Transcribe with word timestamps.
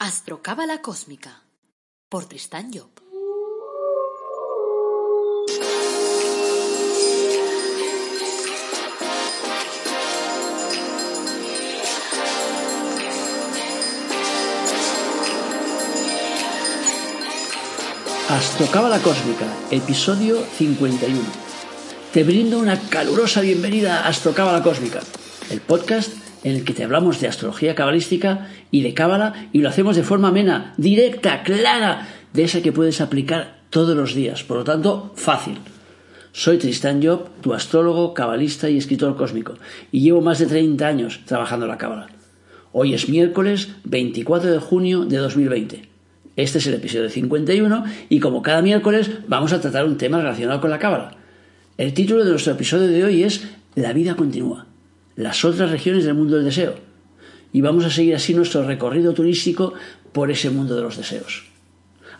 Astrocábala 0.00 0.80
Cósmica 0.80 1.42
por 2.08 2.26
Tristán 2.26 2.70
Job. 2.72 2.88
Astrocábala 18.28 19.00
Cósmica, 19.00 19.46
episodio 19.72 20.40
51. 20.58 21.18
Te 22.12 22.22
brindo 22.22 22.60
una 22.60 22.78
calurosa 22.88 23.40
bienvenida 23.40 24.04
a 24.04 24.08
Astrocábala 24.10 24.62
Cósmica, 24.62 25.00
el 25.50 25.60
podcast 25.60 26.27
en 26.44 26.56
el 26.56 26.64
que 26.64 26.74
te 26.74 26.84
hablamos 26.84 27.20
de 27.20 27.28
astrología 27.28 27.74
cabalística 27.74 28.48
y 28.70 28.82
de 28.82 28.94
cábala 28.94 29.48
y 29.52 29.60
lo 29.60 29.68
hacemos 29.68 29.96
de 29.96 30.02
forma 30.02 30.28
amena, 30.28 30.74
directa, 30.76 31.42
clara, 31.42 32.08
de 32.32 32.44
esa 32.44 32.62
que 32.62 32.72
puedes 32.72 33.00
aplicar 33.00 33.58
todos 33.70 33.96
los 33.96 34.14
días, 34.14 34.44
por 34.44 34.58
lo 34.58 34.64
tanto, 34.64 35.12
fácil. 35.16 35.58
Soy 36.32 36.58
Tristan 36.58 37.02
Job, 37.02 37.28
tu 37.40 37.54
astrólogo, 37.54 38.14
cabalista 38.14 38.70
y 38.70 38.76
escritor 38.76 39.16
cósmico, 39.16 39.54
y 39.90 40.00
llevo 40.00 40.20
más 40.20 40.38
de 40.38 40.46
30 40.46 40.86
años 40.86 41.20
trabajando 41.24 41.66
la 41.66 41.78
cábala. 41.78 42.08
Hoy 42.72 42.94
es 42.94 43.08
miércoles 43.08 43.70
24 43.84 44.50
de 44.52 44.58
junio 44.58 45.04
de 45.04 45.16
2020. 45.16 45.88
Este 46.36 46.58
es 46.58 46.66
el 46.68 46.74
episodio 46.74 47.10
51 47.10 47.84
y 48.08 48.20
como 48.20 48.42
cada 48.42 48.62
miércoles 48.62 49.10
vamos 49.26 49.52
a 49.52 49.60
tratar 49.60 49.84
un 49.84 49.98
tema 49.98 50.18
relacionado 50.18 50.60
con 50.60 50.70
la 50.70 50.78
cábala. 50.78 51.16
El 51.76 51.94
título 51.94 52.24
de 52.24 52.30
nuestro 52.30 52.52
episodio 52.52 52.86
de 52.86 53.04
hoy 53.04 53.24
es 53.24 53.48
La 53.74 53.92
vida 53.92 54.14
continúa 54.14 54.67
las 55.18 55.44
otras 55.44 55.72
regiones 55.72 56.04
del 56.04 56.14
mundo 56.14 56.36
del 56.36 56.44
deseo. 56.44 56.76
Y 57.52 57.60
vamos 57.60 57.84
a 57.84 57.90
seguir 57.90 58.14
así 58.14 58.34
nuestro 58.34 58.62
recorrido 58.62 59.14
turístico 59.14 59.74
por 60.12 60.30
ese 60.30 60.48
mundo 60.48 60.76
de 60.76 60.82
los 60.82 60.96
deseos. 60.96 61.44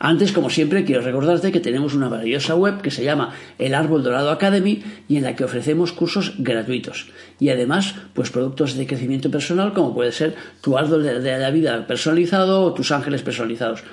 Antes, 0.00 0.32
como 0.32 0.50
siempre, 0.50 0.84
quiero 0.84 1.02
recordarte 1.02 1.52
que 1.52 1.60
tenemos 1.60 1.94
una 1.94 2.08
maravillosa 2.08 2.56
web 2.56 2.80
que 2.80 2.90
se 2.90 3.04
llama 3.04 3.34
El 3.58 3.74
Árbol 3.74 4.02
Dorado 4.02 4.30
Academy 4.30 4.82
y 5.08 5.16
en 5.16 5.22
la 5.22 5.36
que 5.36 5.44
ofrecemos 5.44 5.92
cursos 5.92 6.34
gratuitos. 6.38 7.06
Y 7.38 7.50
además, 7.50 7.94
pues 8.14 8.30
productos 8.30 8.74
de 8.74 8.86
crecimiento 8.86 9.30
personal 9.30 9.74
como 9.74 9.94
puede 9.94 10.10
ser 10.10 10.34
tu 10.60 10.76
árbol 10.76 11.04
de 11.04 11.38
la 11.38 11.50
vida 11.50 11.86
personalizado 11.86 12.62
o 12.62 12.74
tus 12.74 12.90
ángeles 12.90 13.22
personalizados, 13.22 13.84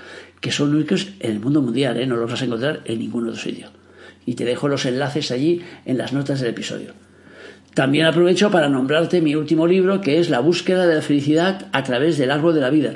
que 0.41 0.51
son 0.51 0.75
únicos 0.75 1.09
en 1.19 1.31
el 1.31 1.39
mundo 1.39 1.61
mundial, 1.61 1.99
¿eh? 1.99 2.07
no 2.07 2.17
los 2.17 2.29
vas 2.29 2.41
a 2.41 2.45
encontrar 2.45 2.81
en 2.85 2.99
ningún 2.99 3.27
otro 3.27 3.39
sitio. 3.39 3.69
Y 4.25 4.33
te 4.33 4.45
dejo 4.45 4.67
los 4.67 4.85
enlaces 4.85 5.29
allí 5.29 5.61
en 5.85 5.99
las 5.99 6.11
notas 6.11 6.39
del 6.39 6.49
episodio. 6.49 7.04
También 7.75 8.05
aprovecho 8.05 8.49
para 8.51 8.69
nombrarte 8.69 9.21
mi 9.21 9.35
último 9.35 9.67
libro, 9.67 9.99
que 9.99 10.17
es 10.17 10.29
La 10.29 10.39
búsqueda 10.39 10.87
de 10.87 10.95
la 10.95 11.01
felicidad 11.01 11.67
a 11.73 11.83
través 11.83 12.17
del 12.17 12.31
árbol 12.31 12.55
de 12.55 12.61
la 12.61 12.69
vida, 12.69 12.95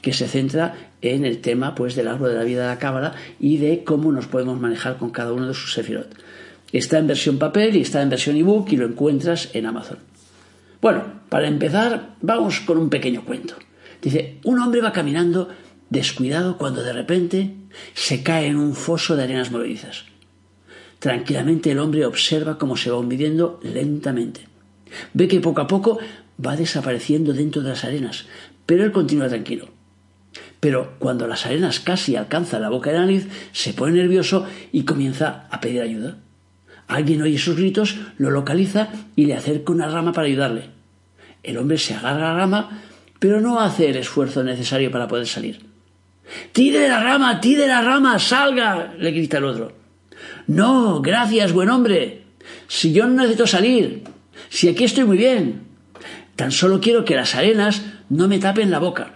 que 0.00 0.12
se 0.12 0.28
centra 0.28 0.92
en 1.02 1.24
el 1.24 1.40
tema 1.40 1.74
pues, 1.74 1.96
del 1.96 2.06
árbol 2.06 2.30
de 2.30 2.36
la 2.36 2.44
vida 2.44 2.62
de 2.62 2.68
la 2.68 2.78
cámara 2.78 3.14
y 3.40 3.56
de 3.56 3.82
cómo 3.82 4.12
nos 4.12 4.26
podemos 4.26 4.60
manejar 4.60 4.98
con 4.98 5.10
cada 5.10 5.32
uno 5.32 5.48
de 5.48 5.54
sus 5.54 5.74
sefirot. 5.74 6.14
Está 6.72 6.98
en 6.98 7.08
versión 7.08 7.40
papel 7.40 7.74
y 7.74 7.80
está 7.80 8.02
en 8.02 8.08
versión 8.08 8.36
ebook 8.36 8.70
y 8.70 8.76
lo 8.76 8.86
encuentras 8.86 9.50
en 9.52 9.66
Amazon. 9.66 9.98
Bueno, 10.80 11.22
para 11.28 11.48
empezar, 11.48 12.14
vamos 12.22 12.60
con 12.60 12.78
un 12.78 12.88
pequeño 12.88 13.24
cuento. 13.24 13.56
Dice, 14.00 14.38
un 14.44 14.60
hombre 14.60 14.80
va 14.80 14.92
caminando 14.92 15.48
descuidado 15.88 16.56
cuando 16.56 16.84
de 16.84 16.92
repente 16.92 17.56
se 17.94 18.22
cae 18.22 18.46
en 18.46 18.58
un 18.58 18.76
foso 18.76 19.16
de 19.16 19.24
arenas 19.24 19.50
movedizas. 19.50 20.04
Tranquilamente 21.00 21.70
el 21.70 21.78
hombre 21.78 22.04
observa 22.04 22.58
cómo 22.58 22.76
se 22.76 22.90
va 22.90 22.98
hundiendo 22.98 23.58
lentamente. 23.62 24.42
Ve 25.14 25.28
que 25.28 25.40
poco 25.40 25.62
a 25.62 25.66
poco 25.66 25.98
va 26.44 26.56
desapareciendo 26.56 27.32
dentro 27.32 27.62
de 27.62 27.70
las 27.70 27.84
arenas, 27.84 28.26
pero 28.66 28.84
él 28.84 28.92
continúa 28.92 29.28
tranquilo. 29.28 29.68
Pero 30.60 30.92
cuando 30.98 31.26
las 31.26 31.46
arenas 31.46 31.80
casi 31.80 32.16
alcanzan 32.16 32.60
la 32.60 32.68
boca 32.68 32.90
de 32.90 32.98
la 32.98 33.06
nariz, 33.06 33.28
se 33.52 33.72
pone 33.72 33.94
nervioso 33.94 34.46
y 34.72 34.84
comienza 34.84 35.46
a 35.50 35.60
pedir 35.60 35.80
ayuda. 35.80 36.18
Alguien 36.86 37.22
oye 37.22 37.38
sus 37.38 37.56
gritos, 37.56 37.96
lo 38.18 38.30
localiza 38.30 38.88
y 39.16 39.24
le 39.24 39.34
acerca 39.34 39.72
una 39.72 39.88
rama 39.88 40.12
para 40.12 40.26
ayudarle. 40.26 40.64
El 41.42 41.56
hombre 41.56 41.78
se 41.78 41.94
agarra 41.94 42.30
a 42.30 42.34
la 42.34 42.40
rama, 42.40 42.82
pero 43.18 43.40
no 43.40 43.58
hace 43.58 43.88
el 43.88 43.96
esfuerzo 43.96 44.44
necesario 44.44 44.90
para 44.90 45.08
poder 45.08 45.26
salir. 45.26 45.60
¡Tire 46.52 46.88
la 46.88 47.02
rama! 47.02 47.40
¡Tire 47.40 47.66
la 47.66 47.80
rama! 47.80 48.18
¡Salga! 48.18 48.92
le 48.98 49.10
grita 49.12 49.38
el 49.38 49.44
otro. 49.44 49.79
No, 50.46 51.00
gracias, 51.00 51.52
buen 51.52 51.70
hombre. 51.70 52.22
Si 52.68 52.92
yo 52.92 53.06
no 53.06 53.14
necesito 53.14 53.46
salir, 53.46 54.02
si 54.48 54.68
aquí 54.68 54.84
estoy 54.84 55.04
muy 55.04 55.16
bien, 55.16 55.62
tan 56.36 56.52
solo 56.52 56.80
quiero 56.80 57.04
que 57.04 57.16
las 57.16 57.34
arenas 57.34 57.82
no 58.08 58.28
me 58.28 58.38
tapen 58.38 58.70
la 58.70 58.78
boca. 58.78 59.14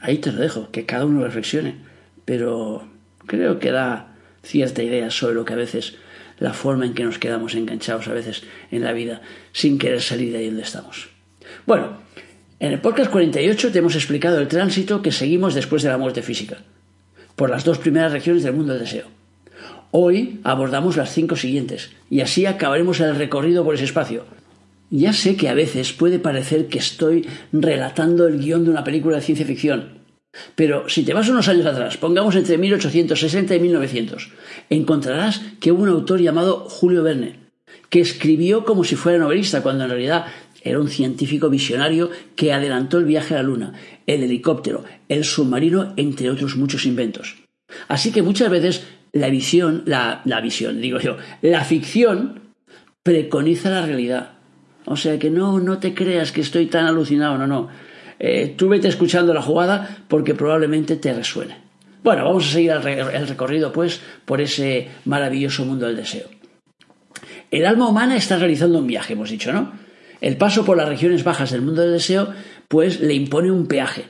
Ahí 0.00 0.18
te 0.18 0.32
lo 0.32 0.40
dejo, 0.40 0.70
que 0.70 0.86
cada 0.86 1.06
uno 1.06 1.24
reflexione, 1.24 1.76
pero 2.24 2.86
creo 3.26 3.58
que 3.58 3.70
da 3.70 4.14
cierta 4.42 4.82
idea 4.82 5.10
sobre 5.10 5.34
lo 5.34 5.44
que 5.44 5.54
a 5.54 5.56
veces, 5.56 5.94
la 6.38 6.52
forma 6.52 6.84
en 6.86 6.94
que 6.94 7.04
nos 7.04 7.18
quedamos 7.18 7.54
enganchados 7.54 8.08
a 8.08 8.12
veces 8.12 8.44
en 8.70 8.82
la 8.82 8.92
vida 8.92 9.22
sin 9.52 9.78
querer 9.78 10.02
salir 10.02 10.32
de 10.32 10.38
ahí 10.38 10.46
donde 10.46 10.62
estamos. 10.62 11.08
Bueno, 11.66 11.98
en 12.60 12.72
el 12.72 12.80
podcast 12.80 13.10
48 13.10 13.72
te 13.72 13.78
hemos 13.78 13.94
explicado 13.94 14.38
el 14.38 14.48
tránsito 14.48 15.02
que 15.02 15.12
seguimos 15.12 15.54
después 15.54 15.82
de 15.82 15.88
la 15.88 15.98
muerte 15.98 16.22
física 16.22 16.58
por 17.36 17.50
las 17.50 17.64
dos 17.64 17.78
primeras 17.78 18.12
regiones 18.12 18.42
del 18.42 18.54
mundo 18.54 18.72
del 18.72 18.82
deseo. 18.82 19.06
Hoy 19.90 20.40
abordamos 20.44 20.96
las 20.96 21.12
cinco 21.12 21.36
siguientes 21.36 21.90
y 22.10 22.20
así 22.20 22.46
acabaremos 22.46 23.00
el 23.00 23.16
recorrido 23.16 23.64
por 23.64 23.74
ese 23.74 23.84
espacio. 23.84 24.24
Ya 24.90 25.12
sé 25.12 25.36
que 25.36 25.48
a 25.48 25.54
veces 25.54 25.92
puede 25.92 26.18
parecer 26.18 26.66
que 26.68 26.78
estoy 26.78 27.28
relatando 27.52 28.26
el 28.26 28.38
guion 28.38 28.64
de 28.64 28.70
una 28.70 28.84
película 28.84 29.16
de 29.16 29.22
ciencia 29.22 29.46
ficción, 29.46 30.04
pero 30.54 30.88
si 30.88 31.04
te 31.04 31.14
vas 31.14 31.28
unos 31.28 31.48
años 31.48 31.66
atrás, 31.66 31.96
pongamos 31.96 32.36
entre 32.36 32.58
1860 32.58 33.54
y 33.54 33.60
1900, 33.60 34.30
encontrarás 34.70 35.40
que 35.60 35.72
hubo 35.72 35.82
un 35.82 35.88
autor 35.88 36.20
llamado 36.20 36.68
Julio 36.68 37.02
Verne, 37.02 37.40
que 37.88 38.00
escribió 38.00 38.64
como 38.64 38.84
si 38.84 38.96
fuera 38.96 39.18
novelista, 39.18 39.62
cuando 39.62 39.84
en 39.84 39.90
realidad 39.90 40.26
era 40.64 40.80
un 40.80 40.88
científico 40.88 41.50
visionario 41.50 42.10
que 42.34 42.52
adelantó 42.52 42.98
el 42.98 43.04
viaje 43.04 43.34
a 43.34 43.36
la 43.36 43.42
Luna, 43.44 43.74
el 44.06 44.22
helicóptero, 44.22 44.82
el 45.08 45.24
submarino, 45.24 45.92
entre 45.96 46.30
otros 46.30 46.56
muchos 46.56 46.86
inventos. 46.86 47.36
Así 47.86 48.10
que 48.10 48.22
muchas 48.22 48.50
veces 48.50 48.86
la 49.12 49.28
visión, 49.28 49.82
la, 49.84 50.22
visión, 50.42 50.80
digo 50.80 50.98
yo, 50.98 51.18
la 51.42 51.64
ficción 51.64 52.40
preconiza 53.02 53.70
la 53.70 53.86
realidad. 53.86 54.32
O 54.86 54.96
sea 54.96 55.18
que 55.18 55.30
no, 55.30 55.60
no 55.60 55.78
te 55.78 55.94
creas 55.94 56.32
que 56.32 56.40
estoy 56.40 56.66
tan 56.66 56.86
alucinado, 56.86 57.38
no, 57.38 57.46
no. 57.46 57.68
Eh, 58.18 58.54
tú 58.56 58.68
vete 58.68 58.88
escuchando 58.88 59.34
la 59.34 59.42
jugada 59.42 60.04
porque 60.08 60.34
probablemente 60.34 60.96
te 60.96 61.12
resuene. 61.12 61.58
Bueno, 62.02 62.24
vamos 62.24 62.46
a 62.46 62.52
seguir 62.52 62.70
el 62.70 63.28
recorrido, 63.28 63.72
pues, 63.72 64.00
por 64.24 64.40
ese 64.40 64.88
maravilloso 65.04 65.64
mundo 65.64 65.86
del 65.86 65.96
deseo. 65.96 66.28
El 67.50 67.66
alma 67.66 67.88
humana 67.88 68.16
está 68.16 68.36
realizando 68.36 68.78
un 68.78 68.86
viaje, 68.86 69.14
hemos 69.14 69.30
dicho, 69.30 69.52
¿no? 69.52 69.83
El 70.20 70.36
paso 70.36 70.64
por 70.64 70.76
las 70.76 70.88
regiones 70.88 71.24
bajas 71.24 71.50
del 71.50 71.62
mundo 71.62 71.82
del 71.82 71.92
deseo, 71.92 72.28
pues 72.68 73.00
le 73.00 73.14
impone 73.14 73.50
un 73.50 73.66
peaje. 73.66 74.06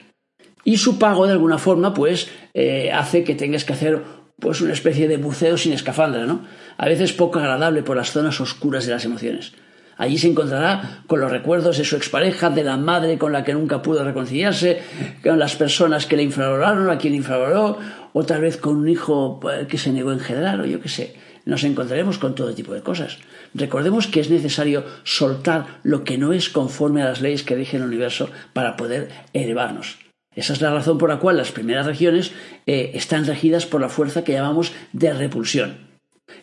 Y 0.65 0.79
su 0.79 0.99
pago, 0.99 1.27
de 1.27 1.33
alguna 1.33 1.59
forma, 1.59 1.93
pues 1.93 2.29
eh, 2.55 2.91
hace 2.93 3.25
que 3.25 3.35
tengas 3.35 3.65
que 3.65 3.75
hacer 3.75 4.03
pues 4.41 4.61
una 4.61 4.73
especie 4.73 5.09
de 5.09 5.17
buceo 5.17 5.57
sin 5.57 5.73
escafandra, 5.73 6.27
¿no? 6.27 6.45
A 6.77 6.87
veces 6.87 7.13
poco 7.13 7.39
agradable 7.39 7.83
por 7.83 7.97
las 7.97 8.11
zonas 8.11 8.41
oscuras 8.41 8.87
de 8.87 8.93
las 8.93 9.05
emociones. 9.05 9.53
Allí 9.97 10.19
se 10.19 10.29
encontrará 10.29 11.05
con 11.07 11.21
los 11.21 11.31
recuerdos 11.31 11.79
de 11.79 11.85
su 11.85 11.95
expareja, 11.95 12.51
de 12.51 12.65
la 12.65 12.77
madre 12.77 13.17
con 13.17 13.33
la 13.33 13.45
que 13.45 13.55
nunca 13.55 13.81
pudo 13.81 14.03
reconciliarse, 14.03 14.83
con 15.23 15.39
las 15.39 15.55
personas 15.55 16.07
que 16.07 16.17
le 16.17 16.25
infravaloraron, 16.25 16.91
a 16.91 16.99
quien 16.99 17.15
infravaloró, 17.15 17.79
o 18.13 18.25
tal 18.25 18.41
vez 18.41 18.57
con 18.57 18.77
un 18.77 18.89
hijo 18.89 19.39
pues, 19.41 19.69
que 19.69 19.79
se 19.79 19.93
negó 19.93 20.11
en 20.11 20.19
general, 20.19 20.61
o 20.63 20.65
yo 20.65 20.81
qué 20.81 20.89
sé 20.89 21.24
nos 21.45 21.65
encontraremos 21.65 22.19
con 22.19 22.35
todo 22.35 22.55
tipo 22.55 22.75
de 22.75 22.83
cosas. 22.83 23.19
Recordemos 23.55 24.07
que 24.07 24.21
es 24.21 24.31
necesario 24.31 24.85
soltar 25.05 25.81
lo 25.83 26.05
que 26.05 26.19
no 26.19 26.33
es 26.33 26.49
conforme 26.49 27.03
a 27.03 27.07
las 27.07 27.21
leyes 27.21 27.43
que 27.43 27.55
rigen 27.55 27.83
el 27.83 27.89
universo 27.89 28.31
para 28.53 28.77
poder 28.77 29.11
elevarnos. 29.33 29.99
Esa 30.35 30.53
es 30.53 30.61
la 30.61 30.73
razón 30.73 30.99
por 30.99 31.09
la 31.09 31.19
cual 31.19 31.37
las 31.37 31.53
primeras 31.53 31.87
regiones 31.87 32.33
eh, 32.67 32.93
están 32.95 33.27
regidas 33.27 33.67
por 33.67 33.81
la 33.81 33.89
fuerza 33.89 34.25
que 34.25 34.33
llamamos 34.33 34.73
de 34.93 35.13
repulsión. 35.13 35.77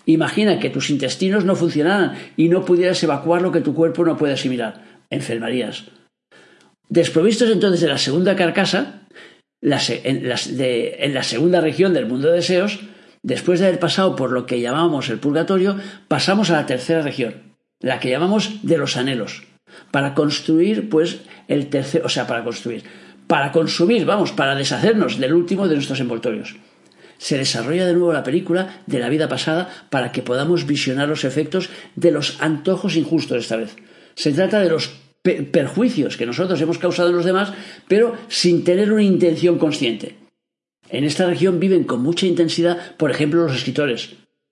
Imagina 0.06 0.60
que 0.60 0.70
tus 0.70 0.90
intestinos 0.90 1.44
no 1.44 1.56
funcionaran 1.56 2.18
y 2.38 2.48
no 2.48 2.64
pudieras 2.64 3.04
evacuar 3.04 3.42
lo 3.42 3.52
que 3.52 3.62
tu 3.62 3.74
cuerpo 3.74 4.06
no 4.06 4.18
puede 4.18 4.34
asimilar. 4.34 5.02
Enfermarías. 5.10 5.86
Desprovistos 6.88 7.50
entonces 7.50 7.82
de 7.82 7.88
la 7.88 7.98
segunda 7.98 8.36
carcasa, 8.36 9.08
en, 9.62 10.32
en 10.32 11.14
la 11.14 11.24
segunda 11.24 11.62
región 11.62 11.94
del 11.94 12.06
mundo 12.06 12.30
de 12.30 12.36
deseos, 12.36 12.80
Después 13.24 13.60
de 13.60 13.68
haber 13.68 13.80
pasado 13.80 14.16
por 14.16 14.32
lo 14.32 14.46
que 14.46 14.62
llamamos 14.62 15.10
el 15.10 15.20
purgatorio, 15.20 15.78
pasamos 16.08 16.50
a 16.50 16.54
la 16.54 16.66
tercera 16.66 17.02
región, 17.02 17.56
la 17.80 18.00
que 18.00 18.10
llamamos 18.10 18.60
de 18.64 18.78
los 18.78 18.98
anhelos, 18.98 19.44
para 19.92 20.16
construir, 20.16 20.90
pues, 20.90 21.22
el 21.48 21.70
tercer, 21.70 22.04
o 22.04 22.10
sea, 22.10 22.26
para 22.26 22.44
construir, 22.44 22.84
para 23.28 23.52
consumir, 23.52 24.06
vamos, 24.06 24.32
para 24.32 24.56
deshacernos 24.56 25.20
del 25.20 25.34
último 25.34 25.68
de 25.68 25.76
nuestros 25.76 26.00
envoltorios. 26.00 26.56
Se 27.20 27.38
desarrolla 27.38 27.86
de 27.86 27.94
nuevo 27.94 28.12
la 28.12 28.24
película 28.24 28.82
de 28.88 28.98
la 28.98 29.10
vida 29.10 29.30
pasada 29.30 29.70
para 29.92 30.12
que 30.12 30.24
podamos 30.24 30.66
visionar 30.66 31.08
los 31.08 31.24
efectos 31.24 31.70
de 31.96 32.12
los 32.12 32.42
antojos 32.42 32.96
injustos 32.96 33.38
esta 33.38 33.58
vez. 33.58 33.76
Se 34.16 34.34
trata 34.34 34.60
de 34.60 34.70
los 34.70 34.90
perjuicios 35.22 36.18
que 36.18 36.26
nosotros 36.26 36.60
hemos 36.62 36.80
causado 36.80 37.10
en 37.10 37.16
los 37.16 37.26
demás, 37.26 37.54
pero 37.88 38.18
sin 38.28 38.64
tener 38.64 38.92
una 38.92 39.04
intención 39.04 39.60
consciente. 39.60 40.21
En 40.92 41.06
esta 41.06 41.26
región 41.26 41.60
viven 41.60 41.86
con 41.86 42.04
mucha 42.04 42.26
intensidad, 42.26 42.78
por 42.98 43.12
ejemplo, 43.12 43.44
los 43.44 43.56
escritores, 43.56 44.10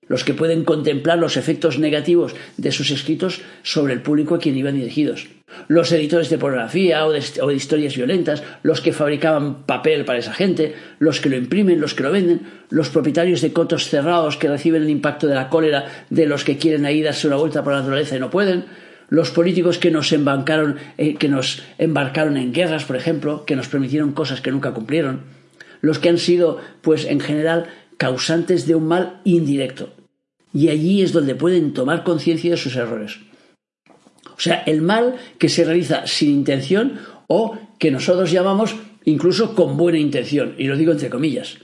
los 0.08 0.24
que 0.24 0.34
pueden 0.34 0.64
contemplar 0.64 1.20
los 1.20 1.36
efectos 1.36 1.80
negativos 1.80 2.34
de 2.58 2.72
sus 2.72 2.92
escritos 2.92 3.42
sobre 3.62 3.94
el 3.94 4.02
público 4.02 4.36
a 4.36 4.40
quien 4.40 4.58
iban 4.58 4.76
dirigidos, 4.76 5.28
los 5.68 5.92
editores 5.92 6.30
de 6.30 6.38
pornografía 6.38 7.06
o 7.06 7.12
de, 7.12 7.56
historias 7.56 7.96
violentas, 7.96 8.42
los 8.64 8.80
que 8.80 8.94
fabricaban 8.94 9.66
papel 9.66 10.06
para 10.06 10.20
esa 10.20 10.34
gente, 10.34 10.76
los 10.98 11.20
que 11.20 11.30
lo 11.30 11.36
imprimen, 11.36 11.82
los 11.82 11.94
que 11.94 12.04
lo 12.04 12.12
venden, 12.12 12.42
los 12.70 12.90
propietarios 12.90 13.42
de 13.42 13.52
cotos 13.52 13.90
cerrados 13.90 14.38
que 14.38 14.48
reciben 14.48 14.84
el 14.84 14.90
impacto 14.90 15.28
de 15.28 15.36
la 15.36 15.50
cólera 15.50 16.06
de 16.10 16.26
los 16.26 16.46
que 16.46 16.58
quieren 16.58 16.86
ahí 16.86 17.02
darse 17.02 17.28
una 17.28 17.36
vuelta 17.36 17.64
por 17.64 17.74
la 17.74 17.80
naturaleza 17.80 18.16
y 18.16 18.20
no 18.20 18.30
pueden, 18.30 18.66
los 19.10 19.32
políticos 19.32 19.78
que 19.78 19.92
nos 19.92 20.14
eh, 20.14 21.16
que 21.16 21.28
nos 21.28 21.64
embarcaron 21.78 22.38
en 22.38 22.54
guerras, 22.54 22.86
por 22.86 22.96
ejemplo, 22.96 23.44
que 23.46 23.56
nos 23.56 23.68
permitieron 23.68 24.14
cosas 24.14 24.40
que 24.40 24.52
nunca 24.52 24.72
cumplieron, 24.72 25.39
los 25.82 26.00
que 26.00 26.10
han 26.10 26.18
sido, 26.18 26.60
pues 26.82 27.06
en 27.06 27.20
general, 27.20 27.68
causantes 27.98 28.66
de 28.66 28.76
un 28.76 28.88
mal 28.88 29.22
indirecto. 29.24 29.94
Y 30.54 30.70
allí 30.70 31.02
es 31.02 31.12
donde 31.12 31.36
pueden 31.36 31.74
tomar 31.74 32.04
conciencia 32.04 32.52
de 32.52 32.58
sus 32.58 32.76
errores. 32.76 33.20
O 34.26 34.42
sea, 34.42 34.64
el 34.66 34.82
mal 34.82 35.16
que 35.38 35.50
se 35.50 35.66
realiza 35.66 36.08
sin 36.08 36.32
intención 36.32 37.00
o 37.28 37.58
que 37.78 37.92
nosotros 37.92 38.32
llamamos 38.32 38.76
incluso 39.06 39.56
con 39.56 39.78
buena 39.78 40.00
intención, 40.00 40.56
y 40.58 40.66
lo 40.66 40.78
digo 40.78 40.92
entre 40.92 41.10
comillas. 41.10 41.58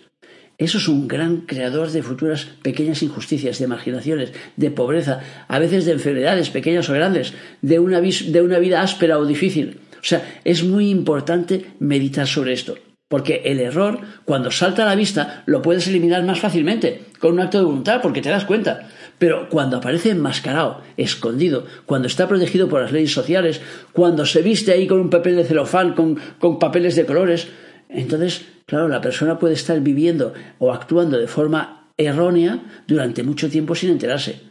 Eso 0.58 0.78
es 0.78 0.88
un 0.88 1.08
gran 1.08 1.42
creador 1.42 1.92
de 1.92 2.02
futuras 2.02 2.48
pequeñas 2.62 3.04
injusticias, 3.04 3.60
de 3.60 3.68
marginaciones, 3.68 4.32
de 4.56 4.72
pobreza, 4.72 5.20
a 5.48 5.60
veces 5.60 5.86
de 5.86 5.92
enfermedades 5.92 6.50
pequeñas 6.50 6.90
o 6.90 6.94
grandes, 6.94 7.34
de 7.62 7.80
una, 7.80 8.00
vida 8.00 8.82
áspera 8.82 9.20
o 9.20 9.26
difícil. 9.26 9.80
O 10.00 10.04
sea, 10.08 10.40
es 10.46 10.64
muy 10.64 10.90
importante 10.90 11.66
meditar 11.80 12.28
sobre 12.28 12.54
esto. 12.54 12.76
Porque 13.08 13.44
el 13.46 13.60
error, 13.60 14.00
cuando 14.26 14.50
salta 14.50 14.84
a 14.84 14.88
la 14.88 14.96
vista, 14.96 15.44
lo 15.46 15.62
puedes 15.62 15.88
eliminar 15.88 16.24
más 16.24 16.40
fácilmente, 16.40 17.06
con 17.20 17.34
un 17.34 17.40
acto 17.40 17.60
de 17.60 17.66
voluntad, 17.66 18.02
porque 18.02 18.22
te 18.22 18.30
das 18.30 18.46
cuenta. 18.46 18.90
Pero 19.20 19.48
cuando 19.50 19.78
aparece 19.78 20.10
enmascarado, 20.10 20.82
escondido, 20.98 21.66
cuando 21.86 22.08
está 22.08 22.28
protegido 22.28 22.68
por 22.68 22.82
las 22.82 22.92
leyes 22.92 23.14
sociales, 23.14 23.62
cuando 23.94 24.26
se 24.26 24.42
viste 24.42 24.72
ahí 24.72 24.88
con 24.88 25.00
un 25.00 25.10
papel 25.10 25.36
de 25.36 25.46
celofán, 25.46 25.94
con, 25.94 26.20
con 26.40 26.60
papeles 26.60 26.96
de 26.96 27.06
colores, 27.06 27.48
entonces, 27.90 28.46
claro, 28.66 28.88
la 28.88 29.02
persona 29.02 29.40
puede 29.40 29.54
estar 29.54 29.80
viviendo 29.82 30.34
o 30.58 30.74
actuando 30.74 31.18
de 31.18 31.28
forma 31.28 31.92
errónea 31.98 32.60
durante 32.88 33.24
mucho 33.24 33.50
tiempo 33.50 33.76
sin 33.76 33.92
enterarse. 33.92 34.42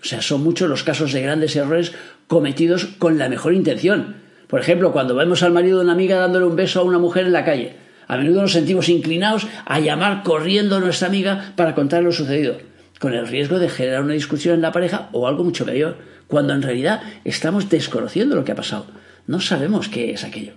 O 0.00 0.04
sea, 0.04 0.22
son 0.22 0.42
muchos 0.42 0.68
los 0.68 0.82
casos 0.82 1.12
de 1.12 1.22
grandes 1.22 1.56
errores 1.56 1.92
cometidos 2.26 2.86
con 2.86 3.18
la 3.18 3.28
mejor 3.28 3.54
intención. 3.54 4.16
Por 4.46 4.60
ejemplo, 4.60 4.92
cuando 4.92 5.14
vemos 5.14 5.42
al 5.42 5.52
marido 5.52 5.78
de 5.78 5.84
una 5.84 5.94
amiga 5.94 6.18
dándole 6.18 6.46
un 6.46 6.56
beso 6.56 6.80
a 6.80 6.84
una 6.84 6.98
mujer 6.98 7.26
en 7.26 7.32
la 7.32 7.44
calle. 7.44 7.85
A 8.08 8.16
menudo 8.16 8.42
nos 8.42 8.52
sentimos 8.52 8.88
inclinados 8.88 9.46
a 9.64 9.80
llamar 9.80 10.22
corriendo 10.22 10.76
a 10.76 10.80
nuestra 10.80 11.08
amiga 11.08 11.52
para 11.56 11.74
contar 11.74 12.02
lo 12.02 12.12
sucedido, 12.12 12.58
con 13.00 13.14
el 13.14 13.26
riesgo 13.26 13.58
de 13.58 13.68
generar 13.68 14.02
una 14.02 14.14
discusión 14.14 14.54
en 14.54 14.62
la 14.62 14.72
pareja 14.72 15.08
o 15.12 15.26
algo 15.26 15.44
mucho 15.44 15.64
peor, 15.64 15.96
cuando 16.28 16.52
en 16.54 16.62
realidad 16.62 17.02
estamos 17.24 17.68
desconociendo 17.68 18.36
lo 18.36 18.44
que 18.44 18.52
ha 18.52 18.56
pasado. 18.56 18.86
No 19.26 19.40
sabemos 19.40 19.88
qué 19.88 20.12
es 20.12 20.24
aquello. 20.24 20.52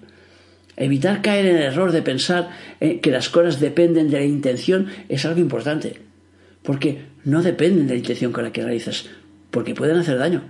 Evitar 0.77 1.21
caer 1.21 1.45
en 1.45 1.57
el 1.57 1.63
error 1.63 1.91
de 1.91 2.01
pensar 2.01 2.49
eh, 2.79 2.99
que 2.99 3.11
las 3.11 3.29
cosas 3.29 3.59
dependen 3.59 4.09
de 4.09 4.19
la 4.19 4.25
intención 4.25 4.87
es 5.09 5.25
algo 5.25 5.41
importante, 5.41 6.01
porque 6.63 7.05
no 7.25 7.41
dependen 7.41 7.87
de 7.87 7.95
la 7.95 7.99
intención 7.99 8.31
con 8.31 8.43
la 8.43 8.53
que 8.53 8.63
realizas, 8.63 9.07
porque 9.51 9.75
pueden 9.75 9.97
hacer 9.97 10.17
daño. 10.17 10.43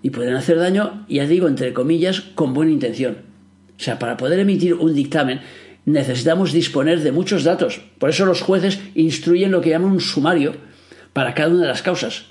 Y 0.00 0.10
pueden 0.10 0.34
hacer 0.34 0.58
daño, 0.58 1.04
ya 1.08 1.26
digo, 1.26 1.48
entre 1.48 1.72
comillas, 1.72 2.20
con 2.20 2.54
buena 2.54 2.70
intención. 2.70 3.18
O 3.76 3.82
sea, 3.82 3.98
para 3.98 4.16
poder 4.16 4.38
emitir 4.38 4.74
un 4.74 4.94
dictamen 4.94 5.40
necesitamos 5.84 6.52
disponer 6.52 7.00
de 7.00 7.12
muchos 7.12 7.44
datos. 7.44 7.80
Por 7.98 8.10
eso 8.10 8.26
los 8.26 8.42
jueces 8.42 8.80
instruyen 8.94 9.50
lo 9.50 9.60
que 9.60 9.70
llaman 9.70 9.92
un 9.92 10.00
sumario 10.00 10.54
para 11.12 11.34
cada 11.34 11.50
una 11.50 11.62
de 11.62 11.68
las 11.68 11.82
causas. 11.82 12.26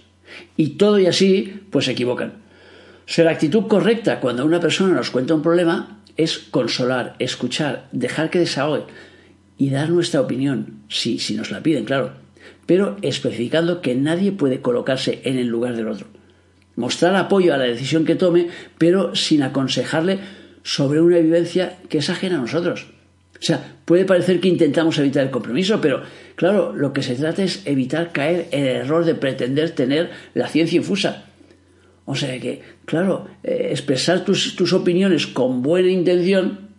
Y 0.55 0.77
todo 0.77 0.99
y 0.99 1.07
así, 1.07 1.61
pues 1.71 1.85
se 1.85 1.91
equivocan. 1.91 2.33
O 3.07 3.21
la 3.21 3.31
actitud 3.31 3.67
correcta 3.67 4.19
cuando 4.19 4.45
una 4.45 4.59
persona 4.59 4.93
nos 4.93 5.11
cuenta 5.11 5.33
un 5.33 5.41
problema 5.41 6.01
es 6.17 6.37
consolar, 6.37 7.15
escuchar, 7.19 7.87
dejar 7.91 8.29
que 8.29 8.39
desahogue 8.39 8.85
y 9.57 9.69
dar 9.69 9.89
nuestra 9.89 10.21
opinión, 10.21 10.81
si, 10.89 11.19
si 11.19 11.35
nos 11.35 11.51
la 11.51 11.63
piden, 11.63 11.85
claro, 11.85 12.13
pero 12.65 12.97
especificando 13.01 13.81
que 13.81 13.95
nadie 13.95 14.31
puede 14.31 14.61
colocarse 14.61 15.21
en 15.23 15.37
el 15.37 15.47
lugar 15.47 15.75
del 15.75 15.87
otro. 15.87 16.07
Mostrar 16.75 17.15
apoyo 17.15 17.53
a 17.53 17.57
la 17.57 17.63
decisión 17.63 18.05
que 18.05 18.15
tome, 18.15 18.49
pero 18.77 19.15
sin 19.15 19.41
aconsejarle 19.41 20.19
sobre 20.63 21.01
una 21.01 21.17
vivencia 21.17 21.77
que 21.89 21.99
es 21.99 22.09
ajena 22.09 22.37
a 22.37 22.41
nosotros. 22.41 22.87
O 23.39 23.43
sea, 23.43 23.75
puede 23.85 24.05
parecer 24.05 24.39
que 24.39 24.47
intentamos 24.47 24.97
evitar 24.97 25.23
el 25.23 25.29
compromiso, 25.29 25.79
pero 25.79 26.01
claro, 26.35 26.73
lo 26.73 26.93
que 26.93 27.03
se 27.03 27.15
trata 27.15 27.43
es 27.43 27.61
evitar 27.65 28.11
caer 28.11 28.47
en 28.51 28.65
el 28.65 28.75
error 28.77 29.05
de 29.05 29.15
pretender 29.15 29.71
tener 29.71 30.09
la 30.33 30.47
ciencia 30.47 30.77
infusa. 30.77 31.25
O 32.05 32.15
sea 32.15 32.39
que, 32.39 32.61
claro, 32.85 33.27
eh, 33.43 33.67
expresar 33.71 34.23
tus, 34.23 34.55
tus 34.55 34.73
opiniones 34.73 35.27
con 35.27 35.61
buena 35.61 35.89
intención 35.89 36.69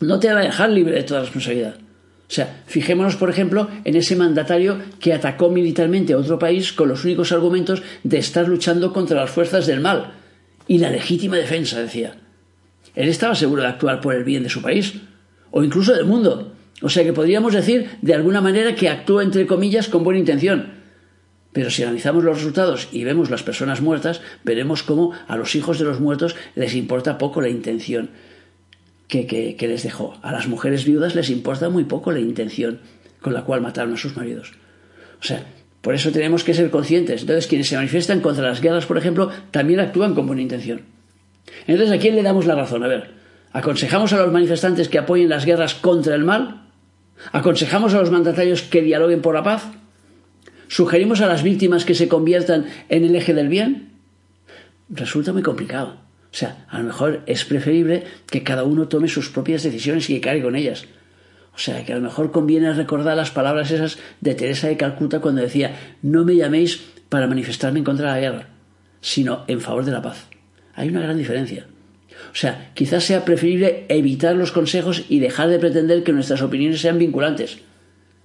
no 0.00 0.18
te 0.18 0.32
va 0.32 0.40
a 0.40 0.44
dejar 0.44 0.70
libre 0.70 0.94
de 0.94 1.02
toda 1.02 1.20
responsabilidad. 1.20 1.76
O 1.76 2.32
sea, 2.32 2.62
fijémonos, 2.66 3.16
por 3.16 3.28
ejemplo, 3.28 3.68
en 3.84 3.96
ese 3.96 4.14
mandatario 4.16 4.78
que 5.00 5.12
atacó 5.12 5.50
militarmente 5.50 6.12
a 6.12 6.16
otro 6.16 6.38
país 6.38 6.72
con 6.72 6.88
los 6.88 7.04
únicos 7.04 7.32
argumentos 7.32 7.82
de 8.04 8.18
estar 8.18 8.46
luchando 8.46 8.92
contra 8.92 9.20
las 9.20 9.30
fuerzas 9.30 9.66
del 9.66 9.80
mal 9.80 10.12
y 10.68 10.78
la 10.78 10.90
legítima 10.90 11.36
defensa, 11.36 11.80
decía. 11.80 12.14
Él 12.94 13.08
estaba 13.08 13.34
seguro 13.34 13.62
de 13.62 13.68
actuar 13.68 14.00
por 14.00 14.14
el 14.14 14.24
bien 14.24 14.44
de 14.44 14.48
su 14.48 14.62
país, 14.62 14.94
o 15.50 15.62
incluso 15.62 15.92
del 15.94 16.04
mundo. 16.04 16.52
O 16.82 16.88
sea 16.88 17.04
que 17.04 17.12
podríamos 17.12 17.52
decir 17.52 17.90
de 18.02 18.14
alguna 18.14 18.40
manera 18.40 18.74
que 18.74 18.88
actúa 18.88 19.22
entre 19.22 19.46
comillas 19.46 19.88
con 19.88 20.04
buena 20.04 20.20
intención. 20.20 20.80
Pero 21.52 21.70
si 21.70 21.82
analizamos 21.82 22.24
los 22.24 22.38
resultados 22.38 22.88
y 22.92 23.04
vemos 23.04 23.28
las 23.28 23.42
personas 23.42 23.80
muertas, 23.80 24.20
veremos 24.44 24.82
cómo 24.82 25.12
a 25.26 25.36
los 25.36 25.54
hijos 25.56 25.78
de 25.78 25.84
los 25.84 26.00
muertos 26.00 26.36
les 26.54 26.74
importa 26.74 27.18
poco 27.18 27.40
la 27.40 27.48
intención 27.48 28.10
que, 29.08 29.26
que, 29.26 29.68
les 29.68 29.82
dejó. 29.82 30.16
A 30.22 30.30
las 30.30 30.46
mujeres 30.46 30.84
viudas 30.84 31.16
les 31.16 31.28
importa 31.28 31.68
muy 31.68 31.84
poco 31.84 32.12
la 32.12 32.20
intención 32.20 32.80
con 33.20 33.34
la 33.34 33.42
cual 33.42 33.60
mataron 33.60 33.94
a 33.94 33.96
sus 33.96 34.16
maridos. 34.16 34.52
O 35.20 35.24
sea, 35.24 35.44
por 35.80 35.94
eso 35.94 36.12
tenemos 36.12 36.44
que 36.44 36.54
ser 36.54 36.70
conscientes. 36.70 37.22
Entonces, 37.22 37.48
quienes 37.48 37.68
se 37.68 37.76
manifiestan 37.76 38.20
contra 38.20 38.46
las 38.46 38.60
guerras, 38.60 38.86
por 38.86 38.96
ejemplo, 38.96 39.30
también 39.50 39.80
actúan 39.80 40.14
con 40.14 40.26
buena 40.26 40.42
intención. 40.42 40.82
Entonces, 41.66 41.96
¿a 41.96 42.00
quién 42.00 42.14
le 42.14 42.22
damos 42.22 42.46
la 42.46 42.54
razón? 42.54 42.84
A 42.84 42.88
ver, 42.88 43.19
¿Aconsejamos 43.52 44.12
a 44.12 44.18
los 44.18 44.32
manifestantes 44.32 44.88
que 44.88 44.98
apoyen 44.98 45.28
las 45.28 45.44
guerras 45.44 45.74
contra 45.74 46.14
el 46.14 46.24
mal? 46.24 46.68
¿Aconsejamos 47.32 47.94
a 47.94 48.00
los 48.00 48.10
mandatarios 48.10 48.62
que 48.62 48.82
dialoguen 48.82 49.22
por 49.22 49.34
la 49.34 49.42
paz? 49.42 49.64
¿Sugerimos 50.68 51.20
a 51.20 51.26
las 51.26 51.42
víctimas 51.42 51.84
que 51.84 51.96
se 51.96 52.08
conviertan 52.08 52.66
en 52.88 53.04
el 53.04 53.16
eje 53.16 53.34
del 53.34 53.48
bien? 53.48 53.90
Resulta 54.88 55.32
muy 55.32 55.42
complicado. 55.42 55.96
O 56.32 56.36
sea, 56.36 56.64
a 56.68 56.78
lo 56.78 56.84
mejor 56.84 57.22
es 57.26 57.44
preferible 57.44 58.04
que 58.30 58.44
cada 58.44 58.62
uno 58.62 58.86
tome 58.86 59.08
sus 59.08 59.30
propias 59.30 59.64
decisiones 59.64 60.08
y 60.08 60.14
que 60.14 60.20
cargue 60.20 60.42
con 60.42 60.54
ellas. 60.54 60.84
O 61.52 61.58
sea, 61.58 61.84
que 61.84 61.92
a 61.92 61.96
lo 61.96 62.02
mejor 62.02 62.30
conviene 62.30 62.72
recordar 62.72 63.16
las 63.16 63.32
palabras 63.32 63.72
esas 63.72 63.98
de 64.20 64.36
Teresa 64.36 64.68
de 64.68 64.76
Calcuta 64.76 65.20
cuando 65.20 65.42
decía, 65.42 65.96
no 66.02 66.24
me 66.24 66.36
llaméis 66.36 66.80
para 67.08 67.26
manifestarme 67.26 67.80
en 67.80 67.84
contra 67.84 68.14
de 68.14 68.20
la 68.20 68.30
guerra, 68.30 68.48
sino 69.00 69.44
en 69.48 69.60
favor 69.60 69.84
de 69.84 69.90
la 69.90 70.02
paz. 70.02 70.28
Hay 70.74 70.88
una 70.88 71.00
gran 71.00 71.18
diferencia. 71.18 71.66
O 72.32 72.34
sea, 72.34 72.70
quizás 72.74 73.04
sea 73.04 73.24
preferible 73.24 73.86
evitar 73.88 74.36
los 74.36 74.52
consejos 74.52 75.04
y 75.08 75.18
dejar 75.18 75.48
de 75.48 75.58
pretender 75.58 76.04
que 76.04 76.12
nuestras 76.12 76.42
opiniones 76.42 76.80
sean 76.80 76.98
vinculantes, 76.98 77.58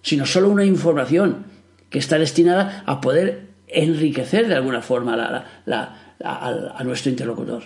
sino 0.01 0.25
solo 0.25 0.49
una 0.49 0.65
información 0.65 1.45
que 1.89 1.99
está 1.99 2.19
destinada 2.19 2.83
a 2.85 3.01
poder 3.01 3.47
enriquecer 3.67 4.47
de 4.47 4.55
alguna 4.55 4.81
forma 4.81 5.45
a, 6.23 6.83
nuestro 6.83 7.09
interlocutor. 7.09 7.63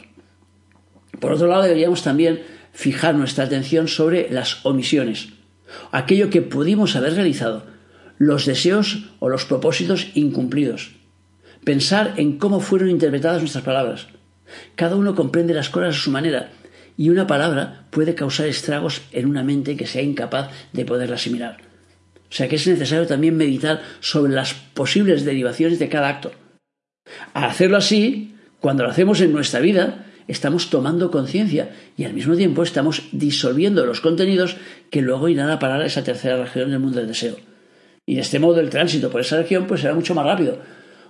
Por 1.19 1.33
otro 1.33 1.48
lado, 1.48 1.63
deberíamos 1.63 2.03
también 2.03 2.41
fijar 2.71 3.15
nuestra 3.15 3.45
atención 3.45 3.88
sobre 3.88 4.29
las 4.29 4.65
omisiones, 4.65 5.29
aquello 5.91 6.29
que 6.29 6.41
pudimos 6.41 6.95
haber 6.95 7.15
realizado, 7.15 7.65
los 8.17 8.45
deseos 8.45 9.09
o 9.19 9.29
los 9.29 9.45
propósitos 9.45 10.07
incumplidos, 10.13 10.91
pensar 11.63 12.13
en 12.17 12.38
cómo 12.38 12.59
fueron 12.59 12.89
interpretadas 12.89 13.41
nuestras 13.41 13.63
palabras, 13.63 14.07
cada 14.75 14.96
uno 14.96 15.15
comprende 15.15 15.53
las 15.53 15.70
cosas 15.70 15.96
a 15.96 16.00
su 16.00 16.12
manera 16.12 16.51
y 16.98 17.10
una 17.10 17.27
palabra 17.27 17.86
puede 17.91 18.13
causar 18.13 18.48
estragos 18.48 19.01
en 19.12 19.27
una 19.27 19.44
mente 19.44 19.77
que 19.77 19.88
sea 19.88 20.01
incapaz 20.01 20.51
de 20.74 20.86
poderla 20.86 21.15
asimilar. 21.15 21.58
O 22.29 22.34
sea 22.34 22.48
que 22.48 22.58
es 22.58 22.68
necesario 22.68 23.08
también 23.08 23.38
meditar 23.38 23.82
sobre 24.01 24.34
las 24.34 24.53
posibles 24.53 25.25
derivaciones 25.25 25.79
de 25.79 25.89
cada 25.89 26.10
acto. 26.10 26.32
Al 27.34 27.46
hacerlo 27.46 27.77
así, 27.77 28.36
cuando 28.60 28.84
lo 28.84 28.89
hacemos 28.89 29.22
en 29.22 29.32
nuestra 29.32 29.62
vida, 29.62 30.06
estamos 30.27 30.70
tomando 30.70 31.10
conciencia 31.10 31.72
y 31.98 32.03
al 32.03 32.13
mismo 32.13 32.36
tiempo 32.36 32.63
estamos 32.63 33.03
disolviendo 33.12 33.86
los 33.86 34.01
contenidos 34.01 34.58
que 34.91 35.01
luego 35.01 35.29
irán 35.29 35.50
a 35.50 35.58
parar 35.60 35.82
a 35.82 35.86
esa 35.86 36.03
tercera 36.03 36.38
región 36.38 36.70
del 36.70 36.79
mundo 36.79 37.00
del 37.00 37.08
deseo. 37.08 37.38
Y 38.06 38.15
de 38.15 38.22
este 38.22 38.39
modo 38.39 38.60
el 38.60 38.70
tránsito 38.70 39.10
por 39.10 39.22
esa 39.22 39.38
región 39.38 39.65
pues 39.65 39.82
será 39.82 39.96
mucho 39.96 40.13
más 40.13 40.25
rápido, 40.25 40.60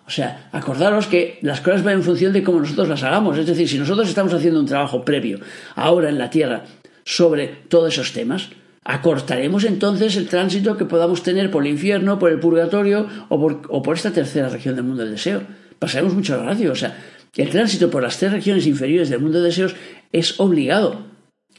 O 0.10 0.12
sea, 0.12 0.50
acordaros 0.52 1.06
que 1.06 1.38
las 1.44 1.62
cosas 1.62 1.84
van 1.84 1.94
en 1.94 2.04
función 2.04 2.34
de 2.34 2.42
cómo 2.42 2.60
nosotros 2.60 2.90
las 2.90 3.04
hagamos. 3.04 3.38
Es 3.38 3.46
decir, 3.46 3.70
si 3.70 3.78
nosotros 3.78 4.10
estamos 4.10 4.34
haciendo 4.34 4.60
un 4.60 4.66
trabajo 4.66 5.06
previo 5.06 5.40
ahora 5.76 6.10
en 6.10 6.18
la 6.18 6.32
Tierra 6.32 6.64
sobre 7.06 7.46
todos 7.68 7.94
esos 7.94 8.12
temas, 8.12 8.50
acortaremos 8.84 9.66
entonces 9.66 10.16
el 10.16 10.28
tránsito 10.28 10.78
que 10.78 10.86
podamos 10.86 11.22
tener 11.22 11.52
por 11.52 11.64
el 11.64 11.70
infierno, 11.70 12.18
por 12.18 12.32
el 12.32 12.40
purgatorio 12.40 13.08
o 13.30 13.84
por, 13.84 13.96
esta 13.96 14.10
tercera 14.10 14.50
región 14.50 14.74
del 14.76 14.86
mundo 14.86 15.04
del 15.04 15.12
deseo. 15.12 15.44
Pasaremos 15.78 16.16
mucho 16.16 16.44
radio. 16.44 16.72
O 16.72 16.76
sea, 16.76 16.98
el 17.36 17.52
tránsito 17.52 17.92
por 17.92 18.02
las 18.02 18.18
tres 18.18 18.32
regiones 18.32 18.66
inferiores 18.66 19.12
del 19.12 19.20
mundo 19.20 19.38
de 19.38 19.46
deseos 19.46 19.76
es 20.12 20.40
obligado. 20.40 21.06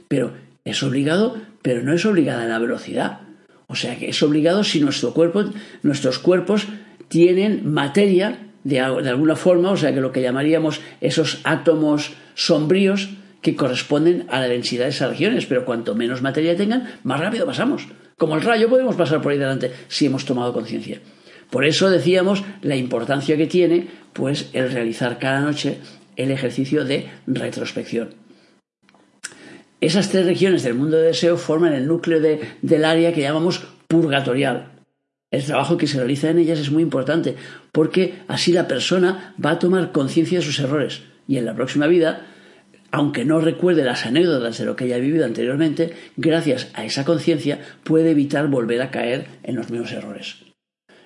Pero 0.09 0.33
es 0.65 0.83
obligado, 0.83 1.37
pero 1.63 1.85
no 1.85 1.95
es 1.95 2.05
obligada 2.05 2.47
la 2.47 2.59
velocidad. 2.59 3.21
O 3.69 3.77
sea 3.77 3.97
que 3.97 4.09
es 4.09 4.21
obligado 4.25 4.65
si 4.65 4.81
nuestro 4.81 5.15
cuerpo, 5.15 5.45
nuestros 5.85 6.19
cuerpos 6.19 6.67
tienen 7.11 7.69
materia 7.69 8.39
de, 8.63 8.79
alguna 8.79 9.35
forma, 9.35 9.73
o 9.73 9.77
sea 9.77 9.93
que 9.93 10.01
lo 10.01 10.13
que 10.13 10.23
llamaríamos 10.23 10.81
esos 11.01 11.41
átomos 11.45 12.13
sombríos 12.35 13.11
que 13.43 13.57
corresponden 13.57 14.27
a 14.29 14.39
la 14.39 14.49
densidad 14.49 14.85
de 14.85 14.91
esas 14.91 15.11
regiones, 15.11 15.47
pero 15.47 15.65
cuanto 15.65 15.97
menos 15.97 16.23
materia 16.23 16.57
tengan, 16.57 16.89
más 17.03 17.19
rápido 17.19 17.47
pasamos. 17.47 17.89
Como 18.17 18.37
el 18.37 18.43
rayo 18.43 18.69
podemos 18.69 18.95
pasar 18.95 19.21
por 19.21 19.33
ahí 19.33 19.39
delante 19.39 19.73
si 19.89 20.07
hemos 20.07 20.25
tomado 20.25 20.53
conciencia. 20.53 21.01
Por 21.51 21.65
eso 21.65 21.91
decíamos 21.91 22.45
la 22.63 22.77
importancia 22.77 23.37
que 23.37 23.49
tiene 23.49 23.89
pues 24.13 24.51
el 24.53 24.71
realizar 24.71 25.19
cada 25.19 25.41
noche 25.41 25.79
el 26.17 26.31
ejercicio 26.31 26.85
de 26.85 27.09
retrospección. 27.27 28.11
Esas 29.81 30.11
tres 30.11 30.27
regiones 30.27 30.63
del 30.63 30.75
mundo 30.75 30.99
de 30.99 31.09
deseo 31.09 31.37
forman 31.37 31.73
el 31.73 31.89
núcleo 31.89 32.21
del 32.21 32.85
área 32.85 33.13
que 33.13 33.23
llamamos 33.23 33.67
purgatorial, 33.89 34.80
el 35.31 35.45
trabajo 35.45 35.77
que 35.77 35.87
se 35.87 35.99
realiza 35.99 36.31
en 36.31 36.39
ellas 36.39 36.59
es 36.59 36.71
muy 36.71 36.83
importante, 36.83 37.37
porque 37.73 38.15
así 38.29 38.53
la 38.53 38.67
persona 38.67 39.35
va 39.43 39.53
a 39.53 39.59
tomar 39.59 39.93
conciencia 39.93 40.39
de 40.39 40.45
sus 40.45 40.59
errores 40.59 41.03
y 41.29 41.37
en 41.37 41.45
la 41.45 41.55
próxima 41.55 41.87
vida, 41.87 42.27
aunque 42.91 43.25
no 43.25 43.41
recuerde 43.41 43.85
las 43.85 44.07
anécdotas 44.07 44.59
de 44.59 44.65
lo 44.65 44.75
que 44.75 44.85
haya 44.85 44.99
vivido 44.99 45.25
anteriormente, 45.25 45.95
gracias 46.17 46.69
a 46.75 46.85
esa 46.85 47.05
conciencia 47.05 47.61
puede 47.85 48.11
evitar 48.11 48.49
volver 48.49 48.83
a 48.83 48.91
caer 48.91 49.27
en 49.45 49.55
los 49.55 49.71
mismos 49.71 49.93
errores. 49.93 50.37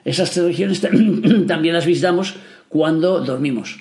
Esas 0.07 0.31
tres 0.31 0.47
regiones 0.47 0.81
también 1.47 1.75
las 1.75 1.87
visitamos 1.87 2.35
cuando 2.71 3.21
dormimos. 3.21 3.81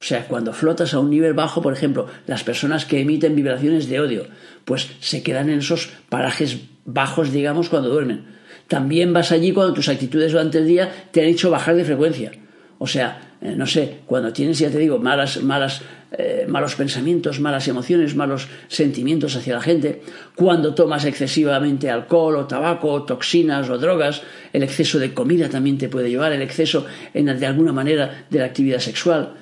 O 0.00 0.04
sea, 0.04 0.26
cuando 0.28 0.52
flotas 0.52 0.94
a 0.94 1.00
un 1.00 1.10
nivel 1.10 1.34
bajo, 1.34 1.60
por 1.60 1.72
ejemplo, 1.72 2.06
las 2.26 2.42
personas 2.42 2.86
que 2.86 3.00
emiten 3.00 3.36
vibraciones 3.36 3.88
de 3.88 4.00
odio, 4.00 4.26
pues 4.64 4.88
se 5.00 5.22
quedan 5.22 5.50
en 5.50 5.58
esos 5.58 5.90
parajes 6.08 6.60
bajos, 6.84 7.32
digamos, 7.32 7.68
cuando 7.68 7.90
duermen 7.90 8.39
también 8.70 9.12
vas 9.12 9.32
allí 9.32 9.50
cuando 9.50 9.74
tus 9.74 9.88
actitudes 9.88 10.30
durante 10.30 10.58
el 10.58 10.66
día 10.68 10.88
te 11.10 11.20
han 11.20 11.26
hecho 11.26 11.50
bajar 11.50 11.74
de 11.74 11.84
frecuencia. 11.84 12.30
O 12.78 12.86
sea, 12.86 13.34
eh, 13.42 13.54
no 13.56 13.66
sé, 13.66 13.98
cuando 14.06 14.32
tienes, 14.32 14.60
ya 14.60 14.70
te 14.70 14.78
digo, 14.78 15.00
malas, 15.00 15.42
malas, 15.42 15.82
eh, 16.12 16.46
malos 16.46 16.76
pensamientos, 16.76 17.40
malas 17.40 17.66
emociones, 17.66 18.14
malos 18.14 18.46
sentimientos 18.68 19.34
hacia 19.34 19.54
la 19.54 19.60
gente, 19.60 20.02
cuando 20.36 20.72
tomas 20.72 21.04
excesivamente 21.04 21.90
alcohol 21.90 22.36
o 22.36 22.46
tabaco, 22.46 22.92
o 22.92 23.02
toxinas 23.02 23.68
o 23.68 23.76
drogas, 23.76 24.22
el 24.52 24.62
exceso 24.62 25.00
de 25.00 25.12
comida 25.14 25.48
también 25.48 25.76
te 25.76 25.88
puede 25.88 26.08
llevar, 26.08 26.30
el 26.30 26.40
exceso 26.40 26.86
en, 27.12 27.26
de 27.26 27.46
alguna 27.46 27.72
manera 27.72 28.26
de 28.30 28.38
la 28.38 28.44
actividad 28.44 28.78
sexual 28.78 29.34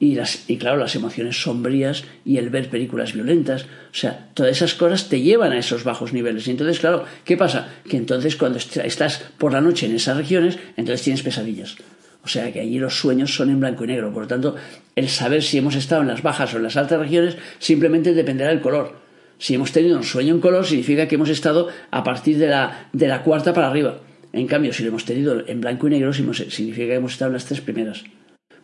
y, 0.00 0.14
las, 0.14 0.48
y 0.48 0.56
claro, 0.56 0.78
las 0.78 0.96
emociones 0.96 1.42
sombrías 1.42 2.04
y 2.24 2.38
el 2.38 2.48
ver 2.48 2.70
películas 2.70 3.12
violentas. 3.12 3.64
O 3.64 3.94
sea, 3.94 4.30
todas 4.32 4.52
esas 4.52 4.74
cosas 4.74 5.10
te 5.10 5.20
llevan 5.20 5.52
a 5.52 5.58
esos 5.58 5.84
bajos 5.84 6.14
niveles. 6.14 6.48
Y 6.48 6.52
entonces, 6.52 6.80
claro, 6.80 7.04
¿qué 7.24 7.36
pasa? 7.36 7.68
Que 7.86 7.98
entonces 7.98 8.34
cuando 8.34 8.58
estás 8.58 9.22
por 9.36 9.52
la 9.52 9.60
noche 9.60 9.86
en 9.86 9.94
esas 9.94 10.16
regiones, 10.16 10.58
entonces 10.78 11.02
tienes 11.02 11.22
pesadillas. 11.22 11.76
O 12.24 12.28
sea 12.28 12.50
que 12.50 12.60
allí 12.60 12.78
los 12.78 12.98
sueños 12.98 13.34
son 13.34 13.50
en 13.50 13.60
blanco 13.60 13.84
y 13.84 13.88
negro. 13.88 14.10
Por 14.10 14.22
lo 14.22 14.28
tanto, 14.28 14.56
el 14.96 15.10
saber 15.10 15.42
si 15.42 15.58
hemos 15.58 15.74
estado 15.74 16.00
en 16.00 16.08
las 16.08 16.22
bajas 16.22 16.54
o 16.54 16.56
en 16.56 16.62
las 16.62 16.78
altas 16.78 16.98
regiones 16.98 17.36
simplemente 17.58 18.14
dependerá 18.14 18.50
del 18.50 18.62
color. 18.62 18.98
Si 19.38 19.54
hemos 19.54 19.70
tenido 19.70 19.98
un 19.98 20.04
sueño 20.04 20.34
en 20.34 20.40
color, 20.40 20.66
significa 20.66 21.08
que 21.08 21.16
hemos 21.16 21.28
estado 21.28 21.68
a 21.90 22.04
partir 22.04 22.38
de 22.38 22.48
la, 22.48 22.88
de 22.94 23.06
la 23.06 23.22
cuarta 23.22 23.52
para 23.52 23.68
arriba. 23.68 24.00
En 24.32 24.46
cambio, 24.46 24.72
si 24.72 24.82
lo 24.82 24.90
hemos 24.90 25.04
tenido 25.04 25.46
en 25.46 25.60
blanco 25.60 25.88
y 25.88 25.90
negro, 25.90 26.12
significa 26.12 26.86
que 26.86 26.94
hemos 26.94 27.12
estado 27.12 27.30
en 27.30 27.34
las 27.34 27.44
tres 27.44 27.60
primeras. 27.60 28.04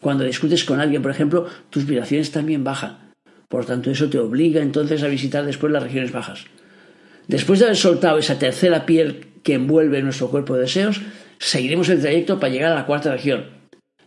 Cuando 0.00 0.24
discutes 0.24 0.64
con 0.64 0.80
alguien, 0.80 1.02
por 1.02 1.10
ejemplo, 1.10 1.46
tus 1.70 1.86
vibraciones 1.86 2.30
también 2.30 2.64
bajan. 2.64 3.12
Por 3.48 3.64
tanto, 3.64 3.90
eso 3.90 4.10
te 4.10 4.18
obliga 4.18 4.60
entonces 4.60 5.02
a 5.02 5.08
visitar 5.08 5.44
después 5.44 5.72
las 5.72 5.82
regiones 5.82 6.12
bajas. 6.12 6.44
Después 7.28 7.58
de 7.58 7.66
haber 7.66 7.76
soltado 7.76 8.18
esa 8.18 8.38
tercera 8.38 8.86
piel 8.86 9.28
que 9.42 9.54
envuelve 9.54 10.02
nuestro 10.02 10.30
cuerpo 10.30 10.54
de 10.54 10.62
deseos, 10.62 11.00
seguiremos 11.38 11.88
el 11.88 12.00
trayecto 12.00 12.38
para 12.38 12.52
llegar 12.52 12.72
a 12.72 12.76
la 12.76 12.86
cuarta 12.86 13.12
región, 13.12 13.46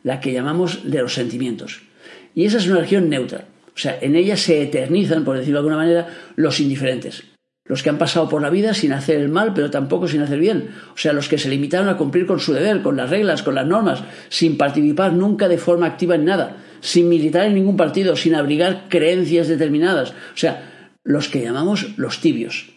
la 0.03 0.19
que 0.19 0.34
llamamos 0.34 0.89
de 0.89 1.01
los 1.01 1.13
sentimientos. 1.13 1.81
Y 2.36 2.46
esa 2.46 2.58
es 2.58 2.67
una 2.67 2.81
región 2.81 3.10
neutra. 3.10 3.46
O 3.67 3.77
sea, 3.77 3.98
en 4.01 4.15
ella 4.15 4.36
se 4.36 4.62
eternizan, 4.62 5.24
por 5.24 5.38
decirlo 5.38 5.60
de 5.62 5.69
alguna 5.69 5.77
manera, 5.77 6.08
los 6.36 6.60
indiferentes 6.60 7.24
los 7.69 7.83
que 7.83 7.91
han 7.91 7.99
pasado 7.99 8.27
por 8.27 8.41
la 8.41 8.49
vida 8.49 8.73
sin 8.73 8.93
hacer 8.93 9.21
el 9.21 9.29
mal, 9.29 9.53
pero 9.53 9.69
tampoco 9.69 10.07
sin 10.07 10.21
hacer 10.21 10.39
bien. 10.39 10.69
O 10.95 10.97
sea, 10.97 11.13
los 11.13 11.29
que 11.29 11.38
se 11.38 11.49
limitaron 11.49 11.88
a 11.88 11.97
cumplir 11.97 12.25
con 12.25 12.39
su 12.39 12.51
deber, 12.51 12.81
con 12.81 12.97
las 12.97 13.11
reglas, 13.11 13.43
con 13.43 13.53
las 13.53 13.67
normas, 13.67 14.03
sin 14.27 14.57
participar 14.57 15.13
nunca 15.13 15.47
de 15.47 15.59
forma 15.59 15.85
activa 15.85 16.15
en 16.15 16.25
nada, 16.25 16.57
sin 16.81 17.07
militar 17.07 17.45
en 17.45 17.53
ningún 17.53 17.77
partido, 17.77 18.15
sin 18.15 18.33
abrigar 18.33 18.88
creencias 18.89 19.47
determinadas. 19.47 20.09
O 20.09 20.38
sea, 20.38 20.97
los 21.03 21.29
que 21.29 21.43
llamamos 21.43 21.95
los 21.97 22.19
tibios. 22.21 22.71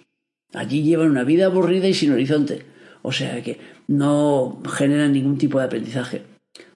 Allí 0.52 0.82
llevan 0.82 1.10
una 1.10 1.24
vida 1.24 1.46
aburrida 1.46 1.88
y 1.88 1.94
sin 1.94 2.12
horizonte. 2.12 2.66
O 3.00 3.12
sea, 3.12 3.42
que 3.42 3.58
no 3.88 4.60
generan 4.70 5.14
ningún 5.14 5.38
tipo 5.38 5.58
de 5.58 5.64
aprendizaje. 5.64 6.20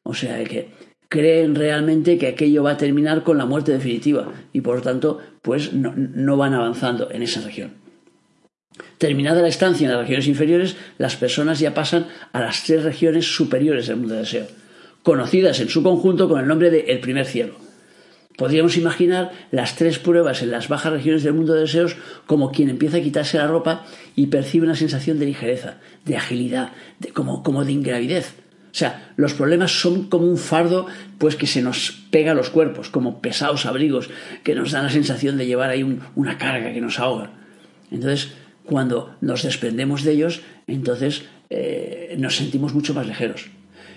O 0.04 0.14
sea, 0.14 0.42
que 0.44 0.70
creen 1.10 1.54
realmente 1.54 2.16
que 2.16 2.28
aquello 2.28 2.62
va 2.62 2.70
a 2.70 2.76
terminar 2.78 3.24
con 3.24 3.36
la 3.36 3.44
muerte 3.44 3.72
definitiva 3.72 4.32
y 4.54 4.62
por 4.62 4.76
lo 4.76 4.82
tanto, 4.82 5.18
pues 5.42 5.74
no, 5.74 5.92
no 5.94 6.38
van 6.38 6.54
avanzando 6.54 7.10
en 7.10 7.22
esa 7.22 7.42
región. 7.42 7.85
Terminada 8.98 9.42
la 9.42 9.48
estancia 9.48 9.84
en 9.84 9.92
las 9.92 10.00
regiones 10.00 10.26
inferiores, 10.26 10.76
las 10.98 11.16
personas 11.16 11.58
ya 11.58 11.74
pasan 11.74 12.06
a 12.32 12.40
las 12.40 12.64
tres 12.64 12.82
regiones 12.82 13.26
superiores 13.26 13.86
del 13.86 13.96
mundo 13.96 14.14
de 14.14 14.20
deseo, 14.20 14.46
conocidas 15.02 15.60
en 15.60 15.68
su 15.68 15.82
conjunto 15.82 16.28
con 16.28 16.40
el 16.40 16.46
nombre 16.46 16.70
de 16.70 16.80
el 16.88 17.00
primer 17.00 17.26
cielo. 17.26 17.54
Podríamos 18.36 18.76
imaginar 18.76 19.32
las 19.50 19.76
tres 19.76 19.98
pruebas 19.98 20.42
en 20.42 20.50
las 20.50 20.68
bajas 20.68 20.92
regiones 20.92 21.22
del 21.22 21.32
mundo 21.32 21.54
de 21.54 21.60
deseos 21.60 21.96
como 22.26 22.52
quien 22.52 22.68
empieza 22.68 22.98
a 22.98 23.02
quitarse 23.02 23.38
la 23.38 23.46
ropa 23.46 23.86
y 24.14 24.26
percibe 24.26 24.66
una 24.66 24.76
sensación 24.76 25.18
de 25.18 25.26
ligereza, 25.26 25.78
de 26.04 26.16
agilidad, 26.16 26.72
como, 27.14 27.42
como 27.42 27.64
de 27.64 27.72
ingravidez. 27.72 28.34
O 28.76 28.78
sea, 28.78 29.14
los 29.16 29.32
problemas 29.32 29.80
son 29.80 30.10
como 30.10 30.26
un 30.26 30.36
fardo 30.36 30.86
pues 31.16 31.34
que 31.34 31.46
se 31.46 31.62
nos 31.62 31.92
pega 32.10 32.32
a 32.32 32.34
los 32.34 32.50
cuerpos, 32.50 32.90
como 32.90 33.22
pesados 33.22 33.64
abrigos 33.64 34.10
que 34.44 34.54
nos 34.54 34.72
dan 34.72 34.84
la 34.84 34.90
sensación 34.90 35.38
de 35.38 35.46
llevar 35.46 35.70
ahí 35.70 35.98
una 36.14 36.36
carga 36.36 36.74
que 36.74 36.82
nos 36.82 37.00
ahoga. 37.00 37.30
Entonces, 37.90 38.32
cuando 38.66 39.16
nos 39.20 39.42
desprendemos 39.42 40.02
de 40.04 40.12
ellos, 40.12 40.42
entonces 40.66 41.22
eh, 41.50 42.16
nos 42.18 42.36
sentimos 42.36 42.74
mucho 42.74 42.94
más 42.94 43.06
ligeros. 43.06 43.46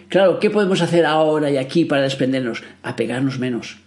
Claro, 0.08 0.40
¿qué 0.40 0.50
podemos 0.50 0.82
hacer 0.82 1.06
ahora 1.06 1.52
y 1.52 1.58
aquí 1.58 1.86
para 1.86 2.02
desprendernos? 2.02 2.64
Apegarnos 2.82 3.40
menos. 3.40 3.78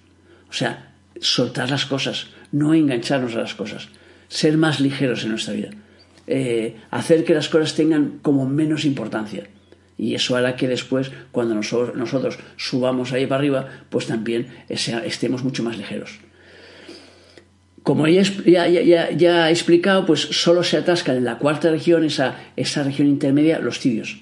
O 0.51 0.53
sea, 0.53 0.93
soltar 1.21 1.71
las 1.71 1.87
cosas, 1.87 2.29
no 2.53 2.75
engancharnos 2.75 3.35
a 3.35 3.41
las 3.41 3.55
cosas, 3.55 3.89
ser 4.29 4.57
más 4.57 4.81
ligeros 4.81 5.25
en 5.25 5.31
nuestra 5.31 5.55
vida, 5.55 5.71
eh, 6.27 6.77
hacer 6.91 7.25
que 7.25 7.35
las 7.35 7.49
cosas 7.49 7.75
tengan 7.75 8.19
como 8.23 8.47
menos 8.47 8.85
importancia. 8.85 9.49
Y 9.99 10.15
eso 10.15 10.37
hará 10.37 10.57
que 10.57 10.69
después, 10.69 11.13
cuando 11.31 11.55
nosotros, 11.55 11.97
nosotros 11.97 12.39
subamos 12.57 13.13
ahí 13.13 13.27
para 13.27 13.39
arriba, 13.39 13.69
pues 13.89 14.07
también 14.07 14.49
estemos 14.69 15.45
mucho 15.45 15.63
más 15.63 15.77
ligeros. 15.77 16.19
Como 17.83 18.07
ya, 18.07 19.49
he 19.49 19.51
explicado, 19.51 20.07
pues 20.07 20.21
solo 20.21 20.63
se 20.63 20.77
atascan 20.77 21.17
en 21.17 21.25
la 21.25 21.39
cuarta 21.39 21.71
región, 21.71 22.05
esa, 22.05 22.39
esa 22.57 22.85
región 22.85 23.09
intermedia, 23.09 23.59
los 23.59 23.81
tibios. 23.81 24.19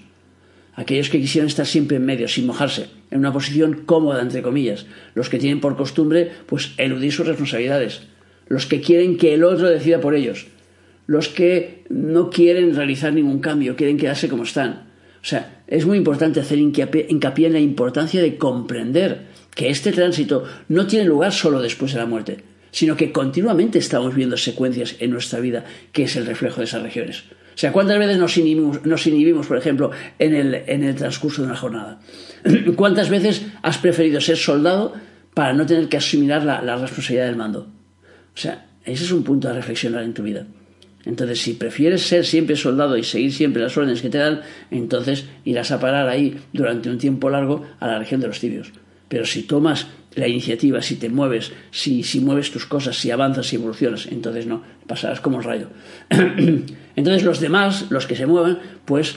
Aquellos 0.75 1.11
que 1.11 1.21
quisieran 1.21 1.49
estar 1.49 1.67
siempre 1.67 1.99
en 1.99 2.07
medio, 2.07 2.27
sin 2.27 2.47
mojarse, 2.47 2.89
en 3.11 3.19
una 3.19 3.35
posición 3.35 3.83
cómoda, 3.85 4.23
entre 4.23 4.41
comillas. 4.41 4.87
Los 5.15 5.29
que 5.29 5.39
tienen 5.39 5.61
por 5.61 5.77
costumbre, 5.77 6.31
pues, 6.47 6.73
eludir 6.79 7.13
sus 7.13 7.27
responsabilidades. 7.27 8.03
Los 8.49 8.65
que 8.65 8.81
quieren 8.81 9.19
que 9.19 9.35
el 9.35 9.45
otro 9.45 9.69
decida 9.69 10.01
por 10.01 10.15
ellos. 10.15 10.47
Los 11.07 11.29
que 11.29 11.85
no 11.91 12.31
quieren 12.31 12.75
realizar 12.75 13.13
ningún 13.13 13.41
cambio, 13.41 13.77
quieren 13.77 13.99
quedarse 13.99 14.31
como 14.31 14.45
están. 14.45 14.89
O 15.23 15.27
sea, 15.27 15.63
es 15.67 15.85
muy 15.85 15.99
importante 15.99 16.41
hacer 16.41 16.59
hincapié 16.59 17.09
en 17.11 17.53
la 17.53 17.61
importancia 17.61 18.23
de 18.23 18.39
comprender 18.39 19.27
que 19.55 19.69
este 19.69 19.93
tránsito 19.93 20.45
no 20.69 20.87
tiene 20.87 21.05
lugar 21.05 21.33
solo 21.33 21.61
después 21.61 21.93
de 21.93 21.99
la 21.99 22.07
muerte 22.07 22.50
sino 22.71 22.97
que 22.97 23.13
continuamente 23.13 23.79
estamos 23.79 24.15
viendo 24.15 24.37
secuencias 24.37 24.97
en 24.99 25.11
nuestra 25.11 25.41
vida 25.41 25.65
que 25.93 26.05
es 26.05 26.17
el 26.17 26.27
reflejo 26.27 26.61
de 26.61 26.65
esas 26.65 26.83
regiones. 26.83 27.25
O 27.55 27.59
sea, 27.61 27.73
¿cuántas 27.73 27.99
veces 27.99 28.19
nos 28.19 29.07
inhibimos, 29.07 29.47
por 29.47 29.59
ejemplo, 29.59 29.91
en 30.19 30.35
el, 30.35 30.55
en 30.67 30.83
el 30.83 30.95
transcurso 30.95 31.43
de 31.43 31.49
una 31.49 31.57
jornada? 31.57 32.01
¿Cuántas 32.77 33.11
veces 33.11 33.43
has 33.63 33.79
preferido 33.79 34.21
ser 34.21 34.37
soldado 34.37 34.95
para 35.35 35.53
no 35.53 35.67
tener 35.67 35.89
que 35.89 35.99
asimilar 35.99 36.43
la, 36.43 36.63
la 36.63 36.77
responsabilidad 36.77 37.27
del 37.27 37.37
mando? 37.37 37.69
O 38.35 38.39
sea, 38.39 38.67
ese 38.85 39.05
es 39.05 39.13
un 39.13 39.25
punto 39.25 39.49
a 39.49 39.53
reflexionar 39.53 40.05
en 40.05 40.15
tu 40.15 40.23
vida. 40.23 40.47
Entonces, 41.05 41.41
si 41.41 41.55
prefieres 41.55 42.03
ser 42.03 42.27
siempre 42.27 42.57
soldado 42.57 42.97
y 42.97 43.05
seguir 43.05 43.33
siempre 43.33 43.63
las 43.63 43.77
órdenes 43.77 44.03
que 44.03 44.11
te 44.11 44.19
dan, 44.19 44.43
entonces 44.71 45.27
irás 45.45 45.71
a 45.71 45.81
parar 45.81 46.09
ahí 46.09 46.39
durante 46.53 46.91
un 46.91 46.99
tiempo 46.99 47.31
largo 47.31 47.67
a 47.79 47.87
la 47.87 47.99
región 47.99 48.21
de 48.21 48.27
los 48.29 48.41
tibios. 48.41 48.73
Pero 49.11 49.27
si 49.27 49.43
tomas 49.43 49.89
la 50.15 50.29
iniciativa, 50.29 50.81
si 50.83 50.95
te 50.95 51.09
mueves, 51.09 51.51
si, 51.73 52.05
si 52.05 52.21
mueves 52.21 52.53
tus 52.53 52.65
cosas, 52.65 52.97
si 52.97 53.11
avanzas, 53.11 53.49
si 53.49 53.57
evolucionas, 53.57 54.07
entonces 54.07 54.47
no, 54.47 54.63
pasarás 54.87 55.21
como 55.21 55.39
el 55.39 55.45
rayo. 55.45 55.67
entonces 56.95 57.25
los 57.25 57.41
demás, 57.41 57.87
los 57.91 58.07
que 58.07 58.15
se 58.15 58.27
muevan, 58.27 58.61
pues 58.85 59.17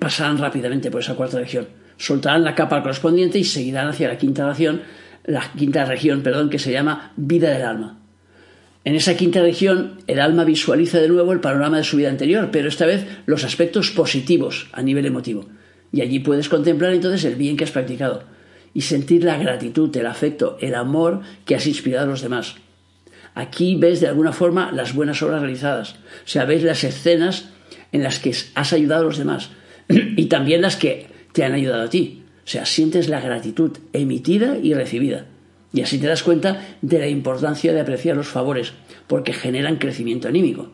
pasarán 0.00 0.38
rápidamente 0.38 0.90
por 0.90 1.02
esa 1.02 1.14
cuarta 1.14 1.38
región. 1.38 1.68
Soltarán 1.98 2.42
la 2.42 2.54
capa 2.54 2.80
correspondiente 2.80 3.38
y 3.38 3.44
seguirán 3.44 3.88
hacia 3.88 4.08
la 4.08 4.16
quinta 4.16 4.48
región, 4.48 4.80
la 5.26 5.52
quinta 5.52 5.84
región, 5.84 6.22
perdón, 6.22 6.48
que 6.48 6.58
se 6.58 6.72
llama 6.72 7.12
vida 7.16 7.50
del 7.50 7.66
alma. 7.66 7.98
En 8.82 8.94
esa 8.94 9.14
quinta 9.14 9.42
región, 9.42 9.98
el 10.06 10.20
alma 10.20 10.44
visualiza 10.44 11.00
de 11.00 11.08
nuevo 11.08 11.34
el 11.34 11.40
panorama 11.40 11.76
de 11.76 11.84
su 11.84 11.98
vida 11.98 12.08
anterior, 12.08 12.48
pero 12.50 12.68
esta 12.68 12.86
vez 12.86 13.04
los 13.26 13.44
aspectos 13.44 13.90
positivos 13.90 14.68
a 14.72 14.80
nivel 14.80 15.04
emotivo. 15.04 15.44
Y 15.92 16.00
allí 16.00 16.20
puedes 16.20 16.48
contemplar 16.48 16.94
entonces 16.94 17.26
el 17.26 17.34
bien 17.34 17.58
que 17.58 17.64
has 17.64 17.70
practicado 17.72 18.35
y 18.76 18.82
sentir 18.82 19.24
la 19.24 19.38
gratitud, 19.38 19.96
el 19.96 20.04
afecto, 20.04 20.58
el 20.60 20.74
amor 20.74 21.22
que 21.46 21.54
has 21.54 21.66
inspirado 21.66 22.04
a 22.04 22.10
los 22.10 22.20
demás. 22.20 22.56
Aquí 23.34 23.74
ves 23.74 24.02
de 24.02 24.08
alguna 24.08 24.32
forma 24.32 24.70
las 24.70 24.92
buenas 24.92 25.22
obras 25.22 25.40
realizadas, 25.40 25.94
o 25.94 26.28
sea, 26.28 26.44
ves 26.44 26.62
las 26.62 26.84
escenas 26.84 27.48
en 27.92 28.02
las 28.02 28.18
que 28.18 28.34
has 28.54 28.72
ayudado 28.74 29.00
a 29.00 29.06
los 29.06 29.16
demás 29.16 29.48
y 29.88 30.26
también 30.26 30.60
las 30.60 30.76
que 30.76 31.06
te 31.32 31.42
han 31.42 31.54
ayudado 31.54 31.84
a 31.84 31.88
ti. 31.88 32.24
O 32.44 32.48
sea, 32.48 32.66
sientes 32.66 33.08
la 33.08 33.22
gratitud 33.22 33.78
emitida 33.94 34.58
y 34.62 34.74
recibida. 34.74 35.24
Y 35.72 35.80
así 35.80 35.96
te 35.96 36.08
das 36.08 36.22
cuenta 36.22 36.62
de 36.82 36.98
la 36.98 37.08
importancia 37.08 37.72
de 37.72 37.80
apreciar 37.80 38.14
los 38.14 38.28
favores, 38.28 38.74
porque 39.06 39.32
generan 39.32 39.76
crecimiento 39.76 40.28
anímico. 40.28 40.70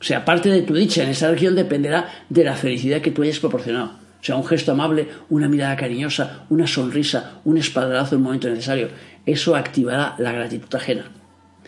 O 0.00 0.04
sea, 0.04 0.24
parte 0.24 0.48
de 0.48 0.62
tu 0.62 0.74
dicha 0.74 1.04
en 1.04 1.10
esa 1.10 1.30
región 1.30 1.54
dependerá 1.54 2.24
de 2.28 2.42
la 2.42 2.56
felicidad 2.56 3.02
que 3.02 3.12
tú 3.12 3.22
hayas 3.22 3.38
proporcionado. 3.38 4.04
O 4.20 4.24
sea, 4.24 4.36
un 4.36 4.46
gesto 4.46 4.72
amable, 4.72 5.08
una 5.28 5.48
mirada 5.48 5.76
cariñosa, 5.76 6.44
una 6.48 6.66
sonrisa, 6.66 7.40
un 7.44 7.58
espadrazo 7.58 8.14
en 8.14 8.20
un 8.20 8.24
momento 8.24 8.48
necesario. 8.48 8.88
Eso 9.24 9.56
activará 9.56 10.14
la 10.18 10.32
gratitud 10.32 10.74
ajena. 10.74 11.10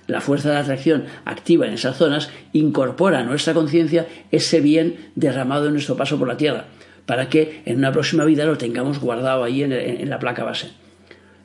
La 0.07 0.21
fuerza 0.21 0.49
de 0.49 0.55
la 0.55 0.61
atracción 0.61 1.05
activa 1.25 1.67
en 1.67 1.75
esas 1.75 1.97
zonas 1.97 2.31
incorpora 2.53 3.21
a 3.21 3.25
nuestra 3.25 3.55
conciencia 3.55 4.07
ese 4.31 4.61
bien 4.61 5.11
derramado 5.15 5.67
en 5.67 5.75
nuestro 5.75 5.97
paso 5.97 6.19
por 6.19 6.29
la 6.29 6.37
Tierra, 6.37 6.67
para 7.05 7.29
que 7.29 7.63
en 7.67 7.77
una 7.77 7.93
próxima 7.93 8.25
vida 8.25 8.47
lo 8.47 8.57
tengamos 8.57 9.01
guardado 9.01 9.45
ahí 9.45 9.63
en 9.63 10.09
la 10.09 10.19
placa 10.19 10.45
base 10.45 10.71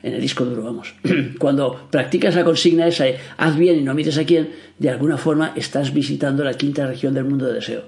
en 0.04 0.12
el 0.12 0.20
disco 0.20 0.44
duro, 0.44 0.62
vamos. 0.62 0.94
Cuando 1.38 1.88
practicas 1.90 2.34
la 2.34 2.44
consigna 2.44 2.86
esa 2.86 3.04
de 3.04 3.18
haz 3.38 3.56
bien 3.56 3.78
y 3.78 3.82
no 3.82 3.94
mires 3.94 4.18
a 4.18 4.24
quién, 4.24 4.50
de 4.78 4.90
alguna 4.90 5.16
forma 5.16 5.52
estás 5.56 5.94
visitando 5.94 6.44
la 6.44 6.52
quinta 6.52 6.86
región 6.86 7.14
del 7.14 7.24
mundo 7.24 7.46
de 7.46 7.54
deseo. 7.54 7.84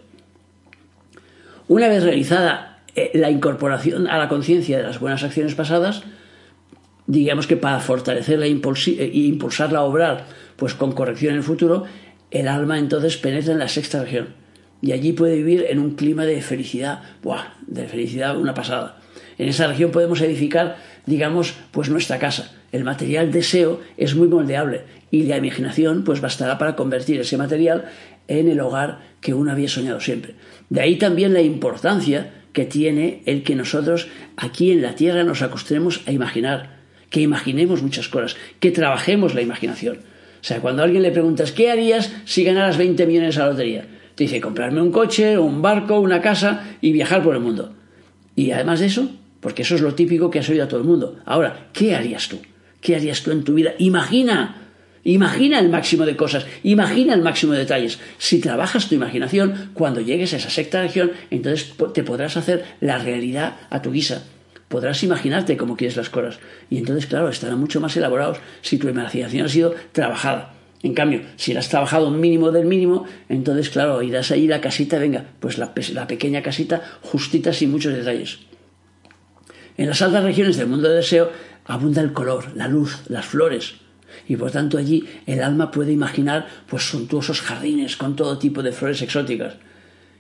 Una 1.69 1.89
vez 1.89 2.03
realizada 2.03 2.76
eh, 2.97 3.13
la 3.15 3.31
incorporación 3.31 4.09
a 4.09 4.19
la 4.19 4.29
conciencia 4.29 4.79
de 4.79 4.83
las 4.83 4.99
buenas 4.99 5.23
acciones 5.23 5.55
pasadas, 5.55 6.03
digamos 7.07 7.47
que 7.47 7.57
para 7.57 7.79
fortalecerla 7.79 8.47
e 8.47 8.51
impulsarla 8.51 9.79
a 9.79 9.85
obrar 9.85 10.27
pues 10.57 10.75
con 10.75 10.93
corrección 10.93 11.33
en 11.33 11.39
el 11.39 11.45
futuro, 11.45 11.85
el 12.31 12.49
alma 12.49 12.79
entonces 12.79 13.17
penetra 13.17 13.53
en 13.53 13.61
la 13.61 13.69
sexta 13.69 14.03
región 14.03 14.29
y 14.83 14.93
allí 14.93 15.13
puede 15.13 15.37
vivir 15.37 15.67
en 15.69 15.79
un 15.79 15.95
clima 15.95 16.25
de 16.25 16.43
felicidad, 16.43 17.03
¡buah! 17.23 17.55
de 17.67 17.87
felicidad 17.87 18.37
una 18.37 18.55
pasada. 18.55 18.99
En 19.39 19.49
esa 19.49 19.69
región 19.69 19.91
podemos 19.91 20.21
edificar 20.21 20.77
digamos, 21.07 21.55
pues 21.71 21.89
nuestra 21.89 22.19
casa. 22.19 22.53
El 22.73 22.85
material 22.85 23.33
deseo 23.33 23.81
es 23.97 24.15
muy 24.15 24.29
moldeable 24.29 24.83
y 25.11 25.23
la 25.23 25.39
imaginación 25.39 26.05
pues 26.05 26.21
bastará 26.21 26.59
para 26.59 26.77
convertir 26.77 27.21
ese 27.21 27.39
material 27.39 27.87
en 28.29 28.49
el 28.49 28.61
hogar 28.61 28.99
que 29.21 29.33
uno 29.33 29.53
había 29.53 29.69
soñado 29.69 30.01
siempre. 30.01 30.35
De 30.69 30.81
ahí 30.81 30.97
también 30.97 31.33
la 31.33 31.41
importancia 31.41 32.36
que 32.57 32.65
tiene 32.65 33.21
el 33.27 33.43
que 33.43 33.55
nosotros 33.55 34.09
aquí 34.35 34.73
en 34.73 34.81
la 34.81 34.95
tierra 34.95 35.25
nos 35.25 35.43
acostumbremos 35.43 36.01
a 36.07 36.13
imaginar, 36.13 36.79
que 37.11 37.21
imaginemos 37.21 37.83
muchas 37.83 38.09
cosas, 38.09 38.35
que 38.61 38.71
trabajemos 38.71 39.35
la 39.35 39.43
imaginación. 39.43 39.99
O 39.99 40.45
sea, 40.45 40.63
cuando 40.63 40.81
a 40.81 40.87
alguien 40.87 41.03
le 41.03 41.11
preguntas, 41.11 41.53
¿qué 41.53 41.71
harías 41.71 42.11
si 42.25 42.45
ganaras 42.45 42.79
20 42.79 43.05
millones 43.05 43.37
a 43.37 43.41
la 43.41 43.51
lotería? 43.51 43.87
Te 44.15 44.25
dice, 44.25 44.41
comprarme 44.41 44.81
un 44.81 44.91
coche, 44.91 45.37
un 45.37 45.61
barco, 45.61 46.01
una 46.01 46.23
casa 46.23 46.79
y 46.81 46.93
viajar 46.93 47.23
por 47.23 47.35
el 47.35 47.43
mundo. 47.43 47.75
Y 48.35 48.51
además 48.53 48.81
de 48.81 48.87
eso, 48.87 49.11
porque 49.41 49.61
eso 49.61 49.75
es 49.75 49.83
lo 49.83 49.95
típico 49.95 50.31
que 50.31 50.39
has 50.39 50.49
oído 50.49 50.65
a 50.65 50.69
todo 50.69 50.81
el 50.81 50.87
mundo. 50.87 51.19
Ahora, 51.27 51.69
¿qué 51.75 51.95
harías 51.95 52.27
tú? 52.27 52.39
¿Qué 52.81 52.97
harías 52.97 53.23
tú 53.23 53.33
en 53.33 53.45
tu 53.45 53.53
vida? 53.53 53.75
Imagina, 53.77 54.66
imagina 55.13 55.61
el 55.61 55.69
máximo 55.69 56.05
de 56.05 56.17
cosas, 56.17 56.47
imagina 56.63 57.15
el 57.15 57.23
máximo 57.23 57.53
de 57.53 57.61
detalles. 57.61 57.99
Si 58.19 58.41
trabajas 58.41 58.89
tu 58.89 58.95
imaginación, 58.95 59.71
cuando 59.73 60.01
llegues 60.01 60.35
a 60.35 60.37
esa 60.37 60.51
sexta 60.51 60.83
región, 60.83 61.13
entonces 61.31 61.75
te 61.95 62.03
podrás 62.03 62.37
hacer 62.37 62.65
la 62.81 62.99
realidad 62.99 63.57
a 63.71 63.83
tu 63.83 63.93
guisa. 63.93 64.25
Podrás 64.69 65.03
imaginarte 65.05 65.57
cómo 65.57 65.77
quieres 65.77 65.97
las 65.97 66.11
cosas. 66.11 66.41
Y 66.71 66.79
entonces, 66.79 67.07
claro, 67.07 67.29
estarán 67.29 67.61
mucho 67.61 67.81
más 67.81 67.97
elaborados 67.97 68.39
si 68.63 68.79
tu 68.79 68.89
imaginación 68.89 69.47
ha 69.47 69.49
sido 69.49 69.75
trabajada. 69.93 70.55
En 70.83 70.93
cambio, 70.93 71.23
si 71.37 71.57
has 71.57 71.69
trabajado 71.69 72.09
un 72.09 72.21
mínimo 72.21 72.51
del 72.51 72.67
mínimo, 72.67 73.07
entonces, 73.29 73.71
claro, 73.71 74.03
irás 74.03 74.31
ahí 74.31 74.47
la 74.47 74.61
casita, 74.61 74.99
venga, 74.99 75.25
pues 75.41 75.57
la, 75.57 75.73
la 75.93 76.07
pequeña 76.07 76.43
casita 76.43 76.83
justita 77.03 77.53
sin 77.53 77.71
muchos 77.71 77.95
detalles. 77.95 78.41
En 79.77 79.87
las 79.87 80.03
altas 80.03 80.25
regiones 80.25 80.57
del 80.57 80.67
mundo 80.67 80.89
del 80.89 80.99
deseo 80.99 81.31
abunda 81.65 82.03
el 82.03 82.13
color, 82.13 82.57
la 82.57 82.67
luz, 82.69 83.01
las 83.09 83.27
flores. 83.27 83.86
Y 84.29 84.37
por 84.37 84.51
tanto 84.51 84.79
allí 84.79 85.07
el 85.27 85.43
alma 85.43 85.71
puede 85.71 85.93
imaginar 85.93 86.47
pues 86.69 86.89
suntuosos 86.89 87.41
jardines 87.41 87.97
con 87.97 88.17
todo 88.17 88.39
tipo 88.39 88.63
de 88.63 88.73
flores 88.73 89.03
exóticas. 89.03 89.55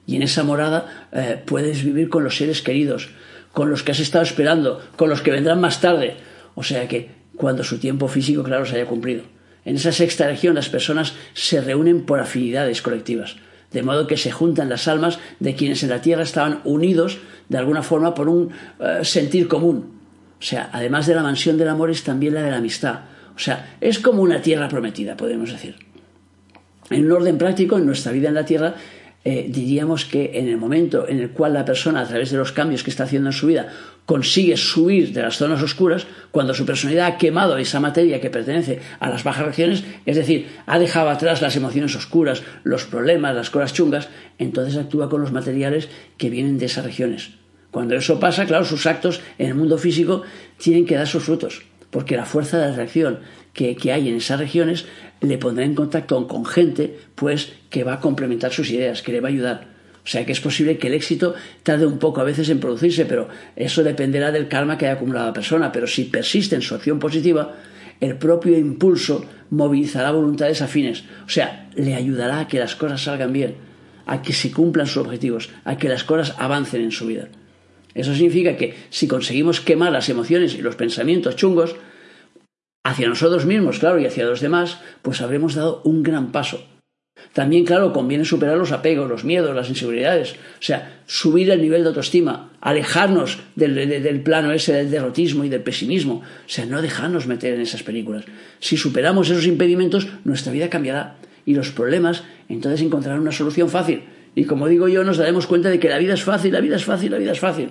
Y 0.06 0.16
en 0.16 0.22
esa 0.22 0.44
morada 0.44 1.09
eh, 1.12 1.42
puedes 1.44 1.85
vivir 1.85 2.09
con 2.09 2.24
los 2.24 2.37
seres 2.37 2.62
queridos, 2.62 3.11
con 3.52 3.70
los 3.70 3.82
que 3.82 3.92
has 3.92 4.00
estado 4.00 4.24
esperando, 4.24 4.80
con 4.96 5.11
los 5.11 5.22
que 5.22 5.32
vendrán 5.32 5.61
más 5.61 5.80
tarde. 5.80 6.16
O 6.54 6.62
sea 6.62 6.87
que 6.88 7.11
cuando 7.37 7.64
su 7.64 7.78
tiempo 7.78 8.09
físico, 8.09 8.42
claro, 8.42 8.66
se 8.66 8.76
haya 8.76 8.87
cumplido. 8.87 9.24
En 9.64 9.76
esa 9.76 9.92
sexta 9.92 10.26
región 10.28 10.54
las 10.54 10.68
personas 10.68 11.14
se 11.35 11.61
reúnen 11.61 12.06
por 12.06 12.20
afinidades 12.20 12.82
colectivas 12.82 13.37
de 13.72 13.82
modo 13.82 14.06
que 14.06 14.16
se 14.16 14.30
juntan 14.30 14.68
las 14.68 14.88
almas 14.88 15.18
de 15.40 15.54
quienes 15.54 15.82
en 15.82 15.90
la 15.90 16.00
tierra 16.00 16.22
estaban 16.22 16.61
unidos 16.64 17.18
de 17.48 17.59
alguna 17.59 17.82
forma 17.82 18.14
por 18.14 18.28
un 18.28 18.50
eh, 18.80 19.00
sentir 19.02 19.48
común. 19.48 20.00
O 20.38 20.42
sea, 20.42 20.70
además 20.72 21.06
de 21.06 21.14
la 21.14 21.22
mansión 21.22 21.59
del 21.59 21.68
amor 21.68 21.90
es 21.90 22.02
también 22.02 22.35
la 22.35 22.42
de 22.42 22.50
la 22.50 22.59
amistad. 22.59 23.00
O 23.37 23.38
sea, 23.38 23.77
es 23.81 23.99
como 23.99 24.22
una 24.22 24.40
tierra 24.40 24.68
prometida, 24.68 25.16
podemos 25.16 25.53
decir. 25.53 25.77
En 26.90 27.05
un 27.05 27.12
orden 27.12 27.37
práctico, 27.37 27.77
en 27.77 27.87
nuestra 27.87 28.12
vida 28.12 28.29
en 28.29 28.35
la 28.35 28.46
tierra, 28.46 28.75
eh, 29.25 29.46
diríamos 29.49 30.05
que 30.05 30.31
en 30.35 30.49
el 30.49 30.57
momento 30.57 31.09
en 31.09 31.18
el 31.18 31.31
cual 31.31 31.53
la 31.53 31.64
persona, 31.64 32.01
a 32.01 32.07
través 32.07 32.31
de 32.31 32.38
los 32.38 32.53
cambios 32.53 32.85
que 32.85 32.90
está 32.90 33.05
haciendo 33.05 33.31
en 33.31 33.33
su 33.33 33.49
vida, 33.49 33.68
consigue 34.07 34.57
subir 34.57 35.12
de 35.12 35.20
las 35.20 35.37
zonas 35.37 35.61
oscuras, 35.62 36.07
cuando 36.31 36.55
su 36.55 36.64
personalidad 36.64 37.07
ha 37.07 37.18
quemado 37.18 37.59
esa 37.59 37.81
materia 37.81 38.20
que 38.20 38.31
pertenece 38.31 38.79
a 39.01 39.11
las 39.11 39.25
bajas 39.25 39.44
regiones, 39.44 39.83
es 40.07 40.16
decir, 40.16 40.46
ha 40.66 40.79
dejado 40.79 41.11
atrás 41.11 41.42
las 41.42 41.57
emociones 41.57 41.96
oscuras, 41.96 42.44
los 42.62 42.85
problemas, 42.85 43.35
las 43.35 43.51
cosas 43.51 43.75
chungas, 43.75 44.09
entonces 44.38 44.77
actúa 44.77 45.11
con 45.11 45.20
los 45.20 45.33
materiales 45.33 45.88
que 46.16 46.31
vienen 46.31 46.57
de 46.57 46.66
esas 46.66 46.85
regiones. 46.85 47.31
Cuando 47.72 47.96
eso 47.96 48.20
pasa, 48.20 48.46
claro, 48.46 48.64
sus 48.64 48.87
actos 48.87 49.20
en 49.38 49.49
el 49.49 49.55
mundo 49.57 49.77
físico 49.77 50.22
tienen 50.57 50.87
que 50.87 50.94
dar 50.94 51.09
sus 51.09 51.25
frutos, 51.25 51.62
porque 51.90 52.16
la 52.16 52.25
fuerza 52.25 52.59
de 52.59 52.75
reacción 52.75 53.20
que, 53.53 53.77
que 53.77 53.92
hay 53.92 54.09
en 54.09 54.16
esas 54.16 54.38
regiones 54.38 54.87
le 55.20 55.38
pondrá 55.38 55.64
en 55.64 55.75
contacto 55.75 56.27
con 56.27 56.44
gente 56.44 56.99
pues 57.14 57.53
que 57.70 57.85
va 57.85 57.94
a 57.94 58.01
complementar 58.01 58.53
sus 58.53 58.70
ideas, 58.70 59.03
que 59.03 59.12
le 59.12 59.20
va 59.20 59.29
a 59.29 59.33
ayudar. 59.33 59.77
O 60.07 60.09
sea 60.09 60.25
que 60.25 60.31
es 60.31 60.40
posible 60.40 60.79
que 60.79 60.87
el 60.87 60.94
éxito 60.94 61.35
tarde 61.64 61.85
un 61.85 61.99
poco 61.99 62.20
a 62.20 62.25
veces 62.25 62.49
en 62.49 62.61
producirse, 62.61 63.07
pero 63.07 63.29
eso 63.57 63.83
dependerá 63.83 64.31
del 64.31 64.46
karma 64.46 64.79
que 64.79 64.87
haya 64.87 64.94
acumulado 64.94 65.27
la 65.27 65.33
persona. 65.33 65.72
Pero 65.72 65.88
si 65.88 66.05
persiste 66.05 66.55
en 66.55 66.62
su 66.62 66.77
acción 66.77 67.01
positiva, 67.01 67.57
el 68.01 68.16
propio 68.16 68.57
impulso 68.57 69.25
movilizará 69.51 70.12
voluntades 70.12 70.62
afines. 70.62 71.03
O 71.27 71.29
sea, 71.29 71.68
le 71.75 71.96
ayudará 71.96 72.38
a 72.38 72.46
que 72.46 72.61
las 72.61 72.77
cosas 72.77 73.03
salgan 73.03 73.33
bien, 73.33 73.57
a 74.07 74.22
que 74.22 74.33
se 74.33 74.53
cumplan 74.53 74.87
sus 74.87 74.99
objetivos, 74.99 75.51
a 75.64 75.77
que 75.77 75.88
las 75.88 76.05
cosas 76.05 76.37
avancen 76.38 76.83
en 76.83 76.92
su 76.92 77.07
vida. 77.07 77.29
Eso 77.96 78.14
significa 78.14 78.56
que 78.56 78.74
si 78.90 79.09
conseguimos 79.09 79.61
quemar 79.61 79.90
las 79.90 80.09
emociones 80.09 80.54
y 80.54 80.62
los 80.62 80.76
pensamientos 80.76 81.35
chungos, 81.35 81.76
hacia 82.85 83.09
nosotros 83.09 83.46
mismos, 83.46 83.78
claro, 83.78 83.98
y 83.98 84.06
hacia 84.06 84.26
los 84.26 84.40
demás, 84.40 84.78
pues 85.02 85.20
habremos 85.20 85.54
dado 85.54 85.80
un 85.82 86.02
gran 86.02 86.30
paso. 86.30 86.62
También, 87.32 87.64
claro, 87.64 87.92
conviene 87.92 88.24
superar 88.24 88.59
los 88.59 88.70
apegos, 88.70 89.09
los 89.09 89.24
miedos, 89.24 89.56
las 89.56 89.70
inseguridades. 89.70 90.35
O 90.35 90.62
sea, 90.62 91.00
subir 91.06 91.50
el 91.50 91.62
nivel 91.62 91.82
de 91.82 91.88
autoestima, 91.88 92.52
alejarnos 92.61 93.40
del, 93.54 94.20
plano 94.22 94.52
ese 94.52 94.74
del 94.74 94.90
derrotismo 94.90 95.44
y 95.44 95.48
del 95.48 95.62
pesimismo. 95.62 96.16
O 96.16 96.48
sea, 96.48 96.66
no 96.66 96.82
dejarnos 96.82 97.26
meter 97.26 97.54
en 97.54 97.62
esas 97.62 97.82
películas. 97.82 98.24
Si 98.61 98.76
superamos 98.76 99.30
esos 99.30 99.46
impedimentos, 99.46 100.06
nuestra 100.24 100.52
vida 100.52 100.68
cambiará. 100.68 101.16
Y 101.46 101.54
los 101.54 101.70
problemas, 101.70 102.24
entonces 102.48 102.82
encontrarán 102.82 103.22
una 103.22 103.32
solución 103.32 103.70
fácil. 103.70 104.04
Y 104.35 104.44
como 104.44 104.68
digo 104.68 104.87
yo, 104.87 105.02
nos 105.02 105.16
daremos 105.16 105.46
cuenta 105.46 105.70
de 105.70 105.80
que 105.80 105.88
la 105.88 105.98
vida 105.98 106.14
es 106.14 106.22
fácil, 106.22 106.52
la 106.52 106.61
vida 106.61 106.76
es 106.76 106.85
fácil, 106.85 107.11
la 107.11 107.18
vida 107.18 107.32
es 107.32 107.40
fácil. 107.40 107.70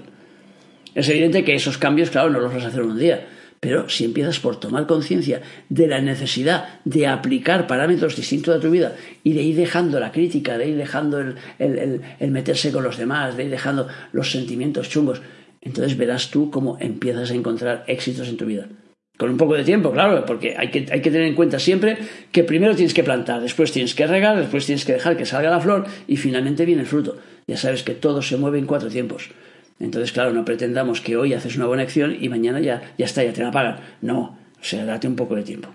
Es 0.96 1.08
evidente 1.10 1.44
que 1.44 1.54
esos 1.54 1.78
cambios, 1.78 2.10
claro, 2.10 2.30
no 2.30 2.40
los 2.40 2.54
vas 2.54 2.64
a 2.64 2.68
hacer 2.68 2.82
un 2.82 2.98
día 2.98 3.28
Pero 3.60 3.90
si 3.90 4.06
empiezas 4.06 4.40
por 4.40 4.60
tomar 4.60 4.88
conciencia 4.88 5.42
de 5.70 5.88
la 5.88 6.02
necesidad 6.02 6.80
de 6.86 7.06
aplicar 7.08 7.68
parámetros 7.68 8.16
distintos 8.16 8.56
a 8.56 8.60
tu 8.60 8.72
vida 8.72 8.96
y 9.24 9.34
de 9.34 9.44
ir 9.44 9.56
dejando 9.56 10.00
la 10.00 10.12
crítica, 10.12 10.58
de 10.58 10.70
ir 10.70 10.78
dejando 10.78 11.20
el, 11.20 11.36
el 11.60 12.32
meterse 12.32 12.72
con 12.72 12.84
los 12.84 12.98
demás, 12.98 13.38
de 13.38 13.44
ir 13.44 13.52
dejando 13.52 13.88
los 14.14 14.32
sentimientos 14.32 14.90
chungos, 14.90 15.22
entonces 15.62 15.98
verás 15.98 16.30
tú 16.30 16.52
cómo 16.52 16.78
empiezas 16.80 17.32
a 17.32 17.36
encontrar 17.36 17.84
éxitos 17.88 18.30
en 18.30 18.38
tu 18.38 18.46
vida. 18.46 18.68
Con 19.18 19.30
un 19.30 19.38
poco 19.38 19.56
de 19.56 19.64
tiempo, 19.64 19.92
claro, 19.92 20.26
porque 20.26 20.56
hay 20.58 20.70
que, 20.70 20.86
hay 20.92 21.02
que 21.02 21.10
tener 21.10 21.28
en 21.28 21.36
cuenta 21.36 21.58
siempre 21.58 21.98
que 22.32 22.44
primero 22.44 22.76
tienes 22.76 22.94
que 22.94 23.04
plantar, 23.04 23.42
después 23.42 23.72
tienes 23.72 23.96
que 23.96 24.06
regar, 24.06 24.38
después 24.38 24.66
tienes 24.66 24.86
que 24.86 24.94
dejar 24.94 25.16
que 25.16 25.26
salga 25.26 25.50
la 25.50 25.62
flor 25.62 25.86
y 26.08 26.18
finalmente 26.18 26.66
viene 26.66 26.82
el 26.82 26.88
fruto. 26.88 27.18
Ya 27.48 27.58
sabes 27.58 27.84
que 27.84 27.94
todo 27.94 28.22
se 28.22 28.38
mueve 28.38 28.60
en 28.60 28.66
cuatro 28.66 28.90
tiempos. 28.90 29.30
Entonces, 29.80 30.12
claro, 30.12 30.32
no 30.32 30.46
pretendamos 30.46 31.02
que 31.02 31.18
hoy 31.18 31.34
haces 31.34 31.58
una 31.58 31.66
buena 31.66 31.84
acción 31.84 32.16
y 32.20 32.30
mañana 32.30 32.60
ya, 32.60 32.94
ya 32.98 33.06
está, 33.06 33.24
ya 33.24 33.34
te 33.34 33.44
la 33.44 33.52
pagan. 33.52 33.78
No, 34.02 34.38
o 34.60 34.64
sea, 34.64 34.86
date 34.86 35.08
un 35.08 35.16
poco 35.16 35.36
de 35.36 35.44
tiempo. 35.44 35.70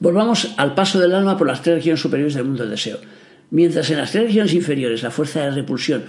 Volvamos 0.00 0.54
al 0.56 0.74
paso 0.74 1.00
del 1.00 1.14
alma 1.14 1.36
por 1.36 1.46
las 1.46 1.62
tres 1.62 1.76
regiones 1.76 2.00
superiores 2.00 2.34
del 2.34 2.44
mundo 2.44 2.62
del 2.62 2.70
deseo. 2.70 2.98
Mientras 3.50 3.90
en 3.90 3.98
las 3.98 4.12
tres 4.12 4.24
regiones 4.24 4.54
inferiores 4.54 5.02
la 5.02 5.10
fuerza 5.10 5.44
de 5.44 5.50
repulsión 5.50 6.04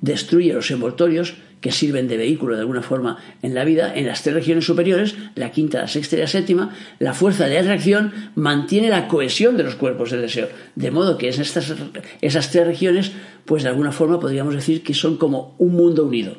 destruye 0.00 0.52
los 0.52 0.70
envoltorios, 0.70 1.34
que 1.64 1.72
sirven 1.72 2.08
de 2.08 2.18
vehículo 2.18 2.56
de 2.56 2.60
alguna 2.60 2.82
forma 2.82 3.16
en 3.40 3.54
la 3.54 3.64
vida, 3.64 3.94
en 3.94 4.06
las 4.06 4.22
tres 4.22 4.34
regiones 4.34 4.66
superiores, 4.66 5.14
la 5.34 5.50
quinta, 5.50 5.80
la 5.80 5.88
sexta 5.88 6.14
y 6.14 6.18
la 6.18 6.26
séptima, 6.26 6.76
la 6.98 7.14
fuerza 7.14 7.46
de 7.46 7.56
atracción 7.56 8.12
mantiene 8.34 8.90
la 8.90 9.08
cohesión 9.08 9.56
de 9.56 9.62
los 9.62 9.74
cuerpos 9.74 10.10
del 10.10 10.20
deseo. 10.20 10.50
De 10.74 10.90
modo 10.90 11.16
que 11.16 11.28
estas, 11.28 11.72
esas 12.20 12.50
tres 12.50 12.66
regiones, 12.66 13.12
pues 13.46 13.62
de 13.62 13.70
alguna 13.70 13.92
forma 13.92 14.20
podríamos 14.20 14.54
decir 14.54 14.82
que 14.82 14.92
son 14.92 15.16
como 15.16 15.54
un 15.56 15.72
mundo 15.72 16.04
unido. 16.04 16.36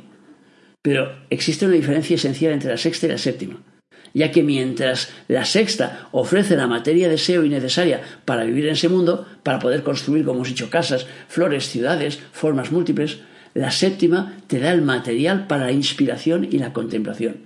Pero 0.84 1.12
existe 1.32 1.66
una 1.66 1.74
diferencia 1.74 2.14
esencial 2.14 2.54
entre 2.54 2.70
la 2.70 2.78
sexta 2.78 3.08
y 3.08 3.10
la 3.10 3.18
séptima 3.18 3.58
ya 4.14 4.32
que 4.32 4.44
mientras 4.44 5.10
la 5.28 5.44
sexta 5.44 6.08
ofrece 6.12 6.56
la 6.56 6.68
materia 6.68 7.10
deseo 7.10 7.44
y 7.44 7.50
necesaria 7.50 8.00
para 8.24 8.46
vivir 8.46 8.68
en 8.68 8.74
ese 8.74 8.88
mundo, 8.88 9.26
para 9.44 9.60
poder 9.60 9.84
construir, 9.84 10.24
como 10.24 10.38
hemos 10.38 10.48
dicho, 10.48 10.70
casas, 10.70 11.06
flores, 11.28 11.68
ciudades, 11.68 12.20
formas 12.32 12.72
múltiples, 12.72 13.18
la 13.56 13.72
séptima 13.72 14.38
te 14.48 14.60
da 14.60 14.72
el 14.72 14.82
material 14.82 15.48
para 15.48 15.66
la 15.66 15.72
inspiración 15.72 16.48
y 16.52 16.60
la 16.60 16.74
contemplación. 16.74 17.38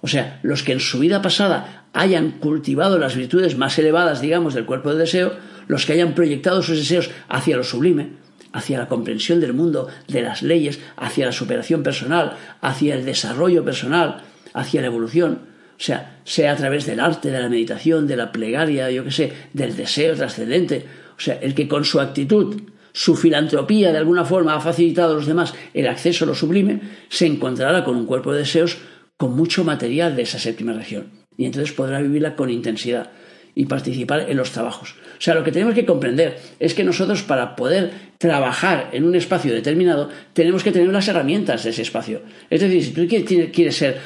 O 0.00 0.08
sea, 0.08 0.38
los 0.42 0.62
que 0.62 0.72
en 0.72 0.80
su 0.80 1.00
vida 1.00 1.20
pasada 1.20 1.88
hayan 1.92 2.30
cultivado 2.30 2.96
las 2.98 3.16
virtudes 3.16 3.58
más 3.58 3.78
elevadas, 3.78 4.22
digamos, 4.22 4.54
del 4.54 4.64
cuerpo 4.64 4.90
del 4.90 5.00
deseo, 5.00 5.32
los 5.66 5.84
que 5.84 5.94
hayan 5.94 6.14
proyectado 6.14 6.62
sus 6.62 6.78
deseos 6.78 7.10
hacia 7.28 7.56
lo 7.56 7.64
sublime, 7.64 8.12
hacia 8.52 8.78
la 8.78 8.88
comprensión 8.88 9.40
del 9.40 9.52
mundo, 9.52 9.88
de 10.06 10.22
las 10.22 10.42
leyes, 10.42 10.78
hacia 10.96 11.26
la 11.26 11.32
superación 11.32 11.82
personal, 11.82 12.36
hacia 12.60 12.94
el 12.94 13.04
desarrollo 13.04 13.64
personal, 13.64 14.22
hacia 14.54 14.80
la 14.80 14.86
evolución, 14.86 15.40
o 15.76 15.82
sea, 15.82 16.20
sea 16.24 16.52
a 16.52 16.56
través 16.56 16.86
del 16.86 17.00
arte, 17.00 17.32
de 17.32 17.40
la 17.40 17.48
meditación, 17.48 18.06
de 18.06 18.16
la 18.16 18.30
plegaria, 18.30 18.90
yo 18.90 19.02
qué 19.02 19.10
sé, 19.10 19.32
del 19.54 19.76
deseo 19.76 20.14
trascendente, 20.14 20.86
o 21.16 21.20
sea, 21.20 21.34
el 21.34 21.54
que 21.54 21.66
con 21.66 21.84
su 21.84 22.00
actitud 22.00 22.62
su 22.92 23.16
filantropía 23.16 23.92
de 23.92 23.98
alguna 23.98 24.24
forma 24.24 24.54
ha 24.54 24.60
facilitado 24.60 25.12
a 25.12 25.16
los 25.16 25.26
demás 25.26 25.54
el 25.74 25.88
acceso 25.88 26.24
a 26.24 26.28
lo 26.28 26.34
sublime, 26.34 26.80
se 27.08 27.26
encontrará 27.26 27.84
con 27.84 27.96
un 27.96 28.06
cuerpo 28.06 28.32
de 28.32 28.40
deseos 28.40 28.78
con 29.16 29.36
mucho 29.36 29.64
material 29.64 30.16
de 30.16 30.22
esa 30.22 30.38
séptima 30.38 30.72
región. 30.72 31.08
Y 31.36 31.44
entonces 31.44 31.72
podrá 31.72 32.00
vivirla 32.00 32.36
con 32.36 32.50
intensidad 32.50 33.10
y 33.54 33.66
participar 33.66 34.26
en 34.28 34.36
los 34.36 34.52
trabajos. 34.52 34.94
O 35.18 35.22
sea, 35.22 35.34
lo 35.34 35.44
que 35.44 35.52
tenemos 35.52 35.74
que 35.74 35.84
comprender 35.84 36.38
es 36.58 36.74
que 36.74 36.84
nosotros 36.84 37.22
para 37.22 37.56
poder 37.56 37.90
trabajar 38.18 38.90
en 38.92 39.04
un 39.04 39.14
espacio 39.14 39.52
determinado 39.52 40.08
tenemos 40.32 40.62
que 40.62 40.72
tener 40.72 40.88
las 40.88 41.08
herramientas 41.08 41.64
de 41.64 41.70
ese 41.70 41.82
espacio. 41.82 42.22
Es 42.48 42.60
decir, 42.60 42.84
si 42.84 42.92
tú 42.92 43.06
quieres 43.52 43.76
ser 43.76 43.98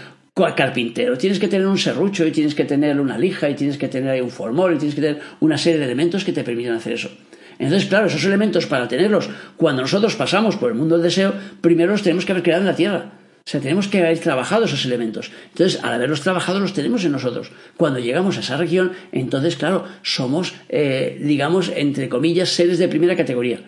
carpintero, 0.56 1.16
tienes 1.16 1.38
que 1.38 1.48
tener 1.48 1.66
un 1.66 1.78
serrucho 1.78 2.26
y 2.26 2.32
tienes 2.32 2.54
que 2.54 2.64
tener 2.64 2.98
una 2.98 3.16
lija 3.16 3.48
y 3.48 3.54
tienes 3.54 3.78
que 3.78 3.88
tener 3.88 4.20
un 4.22 4.30
formol 4.30 4.74
y 4.74 4.78
tienes 4.78 4.94
que 4.96 5.00
tener 5.00 5.20
una 5.40 5.56
serie 5.56 5.78
de 5.78 5.84
elementos 5.84 6.24
que 6.24 6.32
te 6.32 6.42
permitan 6.42 6.74
hacer 6.74 6.94
eso. 6.94 7.10
Entonces, 7.58 7.88
claro, 7.88 8.06
esos 8.06 8.24
elementos 8.24 8.66
para 8.66 8.88
tenerlos 8.88 9.28
cuando 9.56 9.82
nosotros 9.82 10.14
pasamos 10.16 10.56
por 10.56 10.70
el 10.70 10.76
mundo 10.76 10.96
del 10.96 11.04
deseo, 11.04 11.32
primero 11.60 11.92
los 11.92 12.02
tenemos 12.02 12.24
que 12.24 12.32
haber 12.32 12.42
creado 12.42 12.62
en 12.62 12.68
la 12.68 12.76
tierra. 12.76 13.12
O 13.46 13.50
sea, 13.50 13.60
tenemos 13.60 13.88
que 13.88 13.98
haber 13.98 14.18
trabajado 14.18 14.64
esos 14.64 14.86
elementos. 14.86 15.30
Entonces, 15.50 15.82
al 15.84 15.92
haberlos 15.92 16.22
trabajado, 16.22 16.60
los 16.60 16.72
tenemos 16.72 17.04
en 17.04 17.12
nosotros. 17.12 17.50
Cuando 17.76 17.98
llegamos 17.98 18.38
a 18.38 18.40
esa 18.40 18.56
región, 18.56 18.92
entonces, 19.12 19.56
claro, 19.56 19.84
somos, 20.02 20.54
eh, 20.70 21.20
digamos, 21.22 21.70
entre 21.74 22.08
comillas, 22.08 22.48
seres 22.48 22.78
de 22.78 22.88
primera 22.88 23.16
categoría 23.16 23.60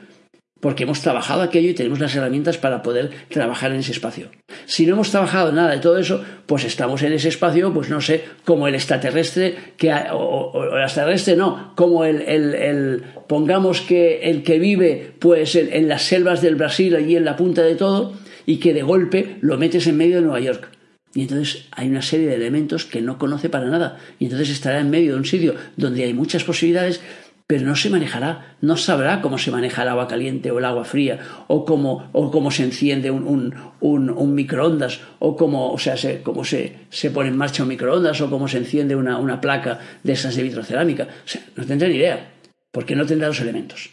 porque 0.66 0.82
hemos 0.82 1.00
trabajado 1.00 1.42
aquello 1.42 1.70
y 1.70 1.74
tenemos 1.74 2.00
las 2.00 2.16
herramientas 2.16 2.58
para 2.58 2.82
poder 2.82 3.12
trabajar 3.28 3.70
en 3.70 3.78
ese 3.78 3.92
espacio. 3.92 4.30
Si 4.64 4.84
no 4.84 4.94
hemos 4.94 5.12
trabajado 5.12 5.52
nada 5.52 5.70
de 5.70 5.78
todo 5.78 5.96
eso, 5.96 6.24
pues 6.46 6.64
estamos 6.64 7.04
en 7.04 7.12
ese 7.12 7.28
espacio, 7.28 7.72
pues 7.72 7.88
no 7.88 8.00
sé, 8.00 8.24
como 8.44 8.66
el 8.66 8.74
extraterrestre, 8.74 9.54
que, 9.76 9.94
o, 10.12 10.64
el 10.74 10.82
extraterrestre 10.82 11.36
no, 11.36 11.72
como 11.76 12.04
el, 12.04 13.04
pongamos 13.28 13.80
que 13.80 14.28
el 14.28 14.42
que 14.42 14.58
vive 14.58 15.12
pues 15.20 15.54
en 15.54 15.86
las 15.86 16.02
selvas 16.02 16.42
del 16.42 16.56
Brasil, 16.56 16.96
allí 16.96 17.14
en 17.14 17.24
la 17.24 17.36
punta 17.36 17.62
de 17.62 17.76
todo, 17.76 18.14
y 18.44 18.56
que 18.56 18.74
de 18.74 18.82
golpe 18.82 19.36
lo 19.42 19.58
metes 19.58 19.86
en 19.86 19.96
medio 19.96 20.16
de 20.16 20.22
Nueva 20.22 20.40
York. 20.40 20.68
Y 21.14 21.22
entonces 21.22 21.66
hay 21.70 21.88
una 21.88 22.02
serie 22.02 22.26
de 22.26 22.34
elementos 22.34 22.86
que 22.86 23.00
no 23.00 23.18
conoce 23.18 23.48
para 23.48 23.66
nada. 23.66 23.98
Y 24.18 24.24
entonces 24.24 24.50
estará 24.50 24.80
en 24.80 24.90
medio 24.90 25.12
de 25.12 25.18
un 25.18 25.24
sitio 25.24 25.54
donde 25.76 26.02
hay 26.02 26.12
muchas 26.12 26.42
posibilidades 26.42 27.00
pero 27.46 27.64
no 27.64 27.76
se 27.76 27.90
manejará, 27.90 28.56
no 28.60 28.76
sabrá 28.76 29.22
cómo 29.22 29.38
se 29.38 29.52
maneja 29.52 29.82
el 29.82 29.88
agua 29.88 30.08
caliente 30.08 30.50
o 30.50 30.58
el 30.58 30.64
agua 30.64 30.84
fría, 30.84 31.20
o 31.46 31.64
cómo, 31.64 32.10
o 32.12 32.30
cómo 32.32 32.50
se 32.50 32.64
enciende 32.64 33.12
un, 33.12 33.54
un, 33.80 34.34
microondas, 34.34 35.00
o 35.20 35.36
cómo, 35.36 35.72
o 35.72 35.78
sea, 35.78 35.96
se, 35.96 36.22
cómo 36.22 36.44
se, 36.44 36.76
se, 36.90 37.10
pone 37.12 37.28
en 37.28 37.36
marcha 37.36 37.62
un 37.62 37.68
microondas, 37.68 38.20
o 38.20 38.30
cómo 38.30 38.48
se 38.48 38.58
enciende 38.58 38.96
una, 38.96 39.18
una 39.18 39.40
placa 39.40 39.78
de 40.02 40.12
esas 40.12 40.34
de 40.34 40.42
vitrocerámica. 40.42 41.04
O 41.04 41.28
sea, 41.28 41.42
no 41.54 41.64
tendrá 41.64 41.88
ni 41.88 41.94
idea, 41.94 42.32
porque 42.72 42.96
no 42.96 43.06
tendrá 43.06 43.28
los 43.28 43.40
elementos. 43.40 43.90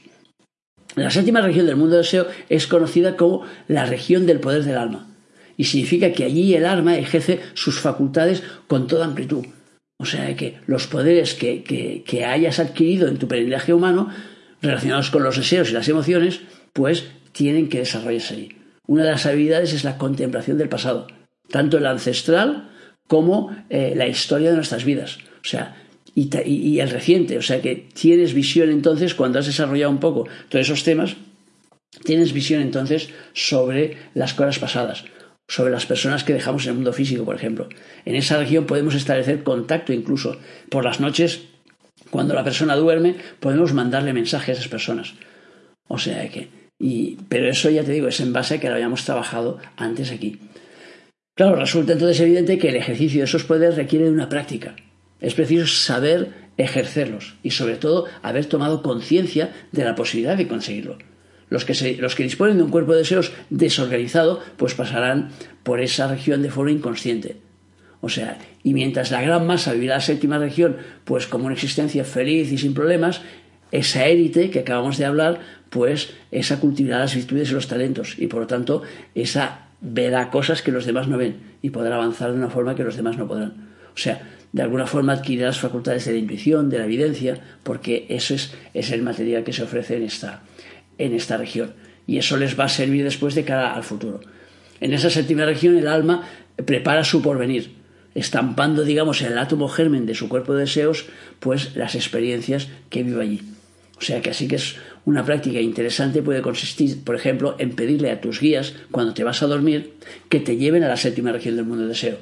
La 0.96 1.12
séptima 1.12 1.42
región 1.42 1.68
del 1.68 1.76
mundo 1.76 1.96
del 1.96 2.06
deseo 2.06 2.28
es 2.50 2.66
conocida 2.66 3.16
como 3.18 3.44
la 3.68 3.86
región 3.86 4.26
del 4.26 4.40
poder 4.40 4.64
del 4.64 4.78
alma, 4.78 5.08
y 5.58 5.66
significa 5.66 6.12
que 6.12 6.24
allí 6.24 6.56
el 6.56 6.66
alma 6.66 6.98
ejerce 6.98 7.40
sus 7.54 7.80
facultades 7.80 8.42
con 8.68 8.88
toda 8.88 9.06
amplitud 9.06 9.46
o 9.98 10.06
sea 10.06 10.36
que 10.36 10.60
los 10.66 10.88
poderes 10.88 11.34
que, 11.34 12.26
hayas 12.26 12.60
adquirido 12.60 13.08
en 13.08 13.18
tu 13.18 13.28
peregrinaje 13.28 13.74
humano, 13.74 14.10
relacionados 14.62 15.10
con 15.12 15.24
los 15.24 15.38
deseos 15.38 15.70
y 15.70 15.74
las 15.74 15.88
emociones, 15.88 16.42
pues 16.74 17.06
tienen 17.32 17.70
que 17.70 17.80
desarrollarse 17.80 18.34
ahí. 18.36 18.50
Una 18.86 19.04
de 19.04 19.12
las 19.12 19.26
habilidades 19.26 19.74
es 19.74 19.84
la 19.84 19.98
contemplación 19.98 20.58
del 20.58 20.70
pasado, 20.70 21.08
tanto 21.50 21.78
el 21.78 21.86
ancestral 21.86 22.70
como 23.08 23.56
eh, 23.70 23.94
la 23.96 24.08
historia 24.08 24.50
de 24.50 24.56
nuestras 24.56 24.84
vidas. 24.84 25.20
O 25.44 25.48
sea, 25.48 25.76
y, 26.16 26.30
y, 26.48 26.80
el 26.80 26.90
reciente. 26.90 27.38
O 27.38 27.42
sea 27.42 27.62
que 27.62 27.88
tienes 27.94 28.34
visión 28.34 28.70
entonces, 28.70 29.14
cuando 29.14 29.40
has 29.40 29.46
desarrollado 29.46 29.92
un 29.92 30.00
poco 30.00 30.28
todos 30.50 30.66
esos 30.66 30.84
temas, 30.84 31.16
tienes 32.04 32.34
visión 32.34 32.62
entonces 32.62 33.10
sobre 33.34 33.98
las 34.14 34.34
cosas 34.34 34.60
pasadas 34.60 35.06
sobre 35.48 35.72
las 35.72 35.86
personas 35.86 36.24
que 36.24 36.34
dejamos 36.34 36.64
en 36.64 36.70
el 36.70 36.76
mundo 36.76 36.94
físico, 36.94 37.26
por 37.26 37.36
ejemplo. 37.36 37.68
En 38.06 38.16
esa 38.16 38.38
región 38.38 38.66
podemos 38.66 38.96
establecer 38.96 39.44
contacto 39.44 39.94
incluso 39.94 40.38
por 40.70 40.84
las 40.84 41.00
noches, 41.00 41.44
cuando 42.10 42.34
la 42.34 42.44
persona 42.44 42.76
duerme, 42.76 43.16
podemos 43.40 43.74
mandarle 43.74 44.14
mensajes 44.14 44.50
a 44.50 44.60
esas 44.60 44.68
personas. 44.68 45.14
O 45.88 45.98
sea 45.98 46.28
que, 46.30 46.50
y, 46.80 47.18
pero 47.30 47.50
eso 47.50 47.70
ya 47.70 47.84
te 47.84 47.92
digo, 47.92 48.08
es 48.08 48.20
en 48.20 48.34
base 48.34 48.56
a 48.56 48.60
que 48.60 48.68
lo 48.68 48.76
habíamos 48.76 49.06
trabajado 49.06 49.60
antes 49.78 50.12
aquí. 50.12 50.40
Claro, 51.36 51.56
resulta 51.56 51.94
entonces 51.94 52.20
evidente 52.20 52.58
que 52.58 52.70
el 52.70 52.76
ejercicio 52.76 53.22
de 53.22 53.26
esos 53.26 53.44
poderes 53.44 53.76
requiere 53.76 54.06
de 54.06 54.12
una 54.12 54.30
práctica. 54.30 54.76
Es 55.20 55.34
preciso 55.34 55.66
saber 55.68 56.32
ejercerlos 56.58 57.36
y 57.42 57.52
sobre 57.52 57.76
todo 57.76 58.06
haber 58.22 58.46
tomado 58.46 58.84
conciencia 58.84 59.52
de 59.72 59.84
la 59.84 59.96
posibilidad 59.96 60.38
de 60.38 60.48
conseguirlo. 60.48 60.98
Los 61.54 61.66
que, 61.66 61.98
los 62.00 62.16
que 62.16 62.24
disponen 62.24 62.58
de 62.58 62.64
un 62.64 62.72
cuerpo 62.72 62.94
de 62.94 62.98
deseos 62.98 63.32
desorganizado, 63.52 64.40
pues 64.58 64.74
pasarán 64.74 65.30
por 65.62 65.82
esa 65.82 66.08
región 66.08 66.42
de 66.42 66.50
forma 66.50 66.72
inconsciente. 66.72 67.36
O 68.02 68.10
sea, 68.10 68.40
y 68.64 68.74
mientras 68.74 69.12
la 69.12 69.22
gran 69.22 69.46
masa 69.46 69.74
vivirá 69.74 69.94
la 69.94 70.02
séptima 70.02 70.40
región, 70.40 70.78
pues 71.06 71.28
como 71.28 71.46
una 71.46 71.54
existencia 71.54 72.06
feliz 72.06 72.52
y 72.52 72.58
sin 72.58 72.74
problemas, 72.74 73.22
esa 73.72 74.08
élite 74.08 74.50
que 74.50 74.62
acabamos 74.62 74.98
de 74.98 75.06
hablar, 75.06 75.42
pues 75.70 76.16
esa 76.32 76.60
cultivará 76.60 76.98
las 76.98 77.14
virtudes 77.14 77.52
y 77.52 77.54
los 77.54 77.68
talentos, 77.68 78.16
y 78.18 78.26
por 78.26 78.42
lo 78.42 78.48
tanto, 78.48 78.82
esa 79.14 79.68
verá 79.80 80.32
cosas 80.32 80.64
que 80.64 80.72
los 80.72 80.88
demás 80.88 81.08
no 81.08 81.20
ven 81.20 81.36
y 81.62 81.70
podrá 81.70 81.98
avanzar 81.98 82.32
de 82.32 82.40
una 82.40 82.50
forma 82.50 82.74
que 82.74 82.84
los 82.84 82.96
demás 82.96 83.16
no 83.16 83.28
podrán. 83.28 83.54
O 83.94 83.98
sea, 83.98 84.24
de 84.52 84.64
alguna 84.64 84.88
forma 84.88 85.14
adquirirá 85.14 85.46
las 85.48 85.60
facultades 85.60 86.06
de 86.06 86.14
la 86.14 86.18
intuición, 86.18 86.72
de 86.72 86.80
la 86.80 86.86
evidencia, 86.86 87.38
porque 87.62 88.08
eso 88.10 88.34
es, 88.34 88.56
es 88.74 88.92
el 88.92 89.04
material 89.04 89.44
que 89.44 89.54
se 89.54 89.62
ofrece 89.62 89.98
en 89.98 90.04
esta, 90.04 90.42
en 90.98 91.14
esta 91.14 91.38
región. 91.38 91.74
Y 92.08 92.18
eso 92.18 92.38
les 92.38 92.60
va 92.60 92.66
a 92.66 92.70
servir 92.70 93.04
después 93.04 93.36
de 93.36 93.46
cara 93.46 93.74
al 93.74 93.84
futuro. 93.84 94.20
En 94.80 94.94
esa 94.94 95.10
séptima 95.10 95.46
región 95.46 95.78
el 95.78 95.88
alma 95.88 96.28
prepara 96.66 97.04
su 97.04 97.22
porvenir, 97.22 97.72
estampando, 98.16 98.84
digamos, 98.84 99.22
en 99.22 99.32
el 99.32 99.38
átomo 99.38 99.68
germen 99.70 100.06
de 100.06 100.16
su 100.16 100.30
cuerpo 100.30 100.54
de 100.54 100.62
deseos, 100.62 101.06
pues 101.40 101.76
las 101.76 101.96
experiencias 101.96 102.68
que 102.90 103.04
vive 103.04 103.22
allí. 103.22 103.42
O 103.98 104.02
sea 104.02 104.22
que 104.22 104.32
así 104.32 104.48
que 104.48 104.58
es 104.58 104.76
una 105.06 105.24
práctica 105.24 105.62
interesante, 105.62 106.22
puede 106.22 106.42
consistir, 106.42 107.04
por 107.04 107.16
ejemplo, 107.16 107.56
en 107.60 107.72
pedirle 107.72 108.12
a 108.12 108.22
tus 108.22 108.40
guías, 108.40 108.74
cuando 108.92 109.14
te 109.14 109.24
vas 109.24 109.42
a 109.44 109.48
dormir, 109.48 109.94
que 110.30 110.40
te 110.40 110.58
lleven 110.58 110.84
a 110.84 110.90
la 110.90 110.98
séptima 110.98 111.32
región 111.32 111.56
del 111.56 111.66
mundo 111.66 111.84
de 111.84 111.90
deseo. 111.90 112.18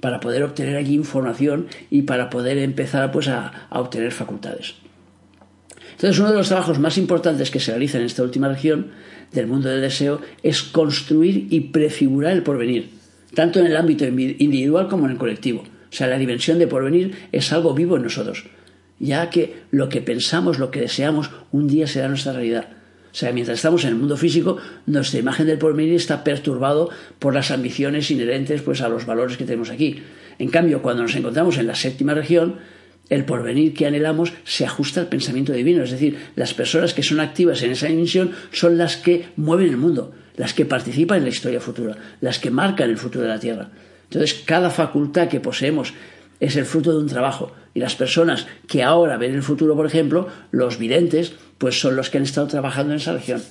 para 0.00 0.20
poder 0.20 0.44
obtener 0.44 0.76
allí 0.76 0.94
información 0.94 1.66
y 1.90 2.02
para 2.02 2.30
poder 2.30 2.56
empezar 2.58 3.10
pues, 3.10 3.28
a, 3.28 3.66
a 3.68 3.80
obtener 3.80 4.12
facultades. 4.12 4.76
Entonces, 5.98 6.20
uno 6.20 6.30
de 6.30 6.36
los 6.36 6.46
trabajos 6.46 6.78
más 6.78 6.96
importantes 6.96 7.50
que 7.50 7.58
se 7.58 7.72
realiza 7.72 7.98
en 7.98 8.04
esta 8.04 8.22
última 8.22 8.46
región 8.46 8.92
del 9.32 9.48
mundo 9.48 9.68
del 9.68 9.80
deseo 9.80 10.20
es 10.44 10.62
construir 10.62 11.48
y 11.50 11.58
prefigurar 11.58 12.34
el 12.34 12.44
porvenir, 12.44 12.90
tanto 13.34 13.58
en 13.58 13.66
el 13.66 13.76
ámbito 13.76 14.06
individual 14.06 14.86
como 14.86 15.06
en 15.06 15.10
el 15.10 15.18
colectivo. 15.18 15.62
O 15.62 15.92
sea, 15.92 16.06
la 16.06 16.16
dimensión 16.16 16.60
de 16.60 16.68
porvenir 16.68 17.16
es 17.32 17.52
algo 17.52 17.74
vivo 17.74 17.96
en 17.96 18.04
nosotros, 18.04 18.44
ya 19.00 19.28
que 19.28 19.62
lo 19.72 19.88
que 19.88 20.00
pensamos, 20.00 20.60
lo 20.60 20.70
que 20.70 20.82
deseamos, 20.82 21.32
un 21.50 21.66
día 21.66 21.88
será 21.88 22.06
nuestra 22.06 22.32
realidad. 22.32 22.68
O 23.10 23.14
sea, 23.16 23.32
mientras 23.32 23.58
estamos 23.58 23.82
en 23.82 23.90
el 23.90 23.96
mundo 23.96 24.16
físico, 24.16 24.58
nuestra 24.86 25.18
imagen 25.18 25.48
del 25.48 25.58
porvenir 25.58 25.94
está 25.94 26.22
perturbado 26.22 26.90
por 27.18 27.34
las 27.34 27.50
ambiciones 27.50 28.08
inherentes 28.12 28.62
pues, 28.62 28.82
a 28.82 28.88
los 28.88 29.04
valores 29.04 29.36
que 29.36 29.46
tenemos 29.46 29.70
aquí. 29.70 30.00
En 30.38 30.48
cambio, 30.48 30.80
cuando 30.80 31.02
nos 31.02 31.16
encontramos 31.16 31.58
en 31.58 31.66
la 31.66 31.74
séptima 31.74 32.14
región, 32.14 32.60
el 33.10 33.24
porvenir 33.24 33.74
que 33.74 33.86
anhelamos 33.86 34.32
se 34.44 34.64
ajusta 34.64 35.00
al 35.00 35.08
pensamiento 35.08 35.52
divino. 35.52 35.82
Es 35.82 35.90
decir, 35.90 36.18
las 36.36 36.54
personas 36.54 36.94
que 36.94 37.02
son 37.02 37.20
activas 37.20 37.62
en 37.62 37.72
esa 37.72 37.86
dimensión 37.86 38.32
son 38.52 38.78
las 38.78 38.96
que 38.96 39.26
mueven 39.36 39.68
el 39.68 39.76
mundo, 39.76 40.12
las 40.36 40.54
que 40.54 40.64
participan 40.64 41.18
en 41.18 41.24
la 41.24 41.30
historia 41.30 41.60
futura, 41.60 41.96
las 42.20 42.38
que 42.38 42.50
marcan 42.50 42.90
el 42.90 42.98
futuro 42.98 43.24
de 43.24 43.30
la 43.30 43.40
Tierra. 43.40 43.70
Entonces, 44.04 44.42
cada 44.44 44.70
facultad 44.70 45.28
que 45.28 45.40
poseemos 45.40 45.92
es 46.40 46.56
el 46.56 46.64
fruto 46.64 46.92
de 46.92 46.98
un 46.98 47.08
trabajo. 47.08 47.52
Y 47.74 47.80
las 47.80 47.94
personas 47.94 48.46
que 48.66 48.82
ahora 48.82 49.16
ven 49.16 49.34
el 49.34 49.42
futuro, 49.42 49.76
por 49.76 49.86
ejemplo, 49.86 50.28
los 50.50 50.78
videntes, 50.78 51.34
pues 51.58 51.80
son 51.80 51.96
los 51.96 52.10
que 52.10 52.18
han 52.18 52.24
estado 52.24 52.46
trabajando 52.46 52.92
en 52.92 52.98
esa 52.98 53.12
región. 53.12 53.42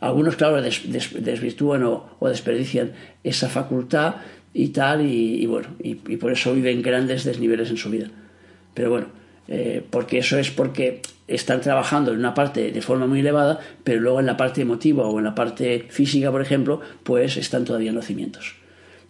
Algunos, 0.00 0.36
claro, 0.36 0.62
desvirtúan 0.62 1.82
o, 1.84 2.16
desperdician 2.22 2.92
esa 3.22 3.48
facultad 3.48 4.16
y 4.54 4.68
tal, 4.68 5.06
y, 5.06 5.44
bueno, 5.46 5.68
y, 5.78 5.94
por 5.94 6.32
eso 6.32 6.54
viven 6.54 6.82
grandes 6.82 7.24
desniveles 7.24 7.70
en 7.70 7.76
su 7.76 7.90
vida. 7.90 8.08
Pero 8.74 8.90
bueno, 8.90 9.06
eh, 9.48 9.84
porque 9.90 10.18
eso 10.18 10.38
es 10.38 10.50
porque 10.50 11.02
están 11.26 11.60
trabajando 11.60 12.12
en 12.12 12.18
una 12.18 12.34
parte 12.34 12.72
de 12.72 12.82
forma 12.82 13.06
muy 13.06 13.20
elevada, 13.20 13.60
pero 13.84 14.00
luego 14.00 14.20
en 14.20 14.26
la 14.26 14.36
parte 14.36 14.62
emotiva 14.62 15.06
o 15.06 15.18
en 15.18 15.24
la 15.24 15.34
parte 15.34 15.86
física, 15.88 16.30
por 16.30 16.42
ejemplo, 16.42 16.80
pues 17.02 17.36
están 17.36 17.64
todavía 17.64 17.90
en 17.90 17.96
los 17.96 18.06
cimientos. 18.06 18.56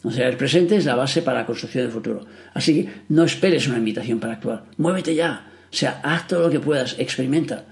O 0.03 0.11
sea, 0.11 0.29
el 0.29 0.37
presente 0.37 0.77
es 0.77 0.87
la 0.87 0.95
base 0.95 1.23
para 1.23 1.41
la 1.41 1.47
construcción 1.47 1.85
del 1.85 1.93
futuro. 1.93 2.27
Así 2.55 2.75
que 2.75 2.91
no 3.09 3.25
esperes 3.25 3.69
una 3.69 3.79
invitación 3.79 4.19
para 4.19 4.35
actuar. 4.35 4.65
Muévete 4.79 5.15
ya. 5.15 5.51
O 5.71 5.77
sea, 5.77 6.01
haz 6.03 6.27
todo 6.27 6.43
lo 6.43 6.51
que 6.51 6.61
puedas, 6.61 6.97
experimenta. 6.99 7.65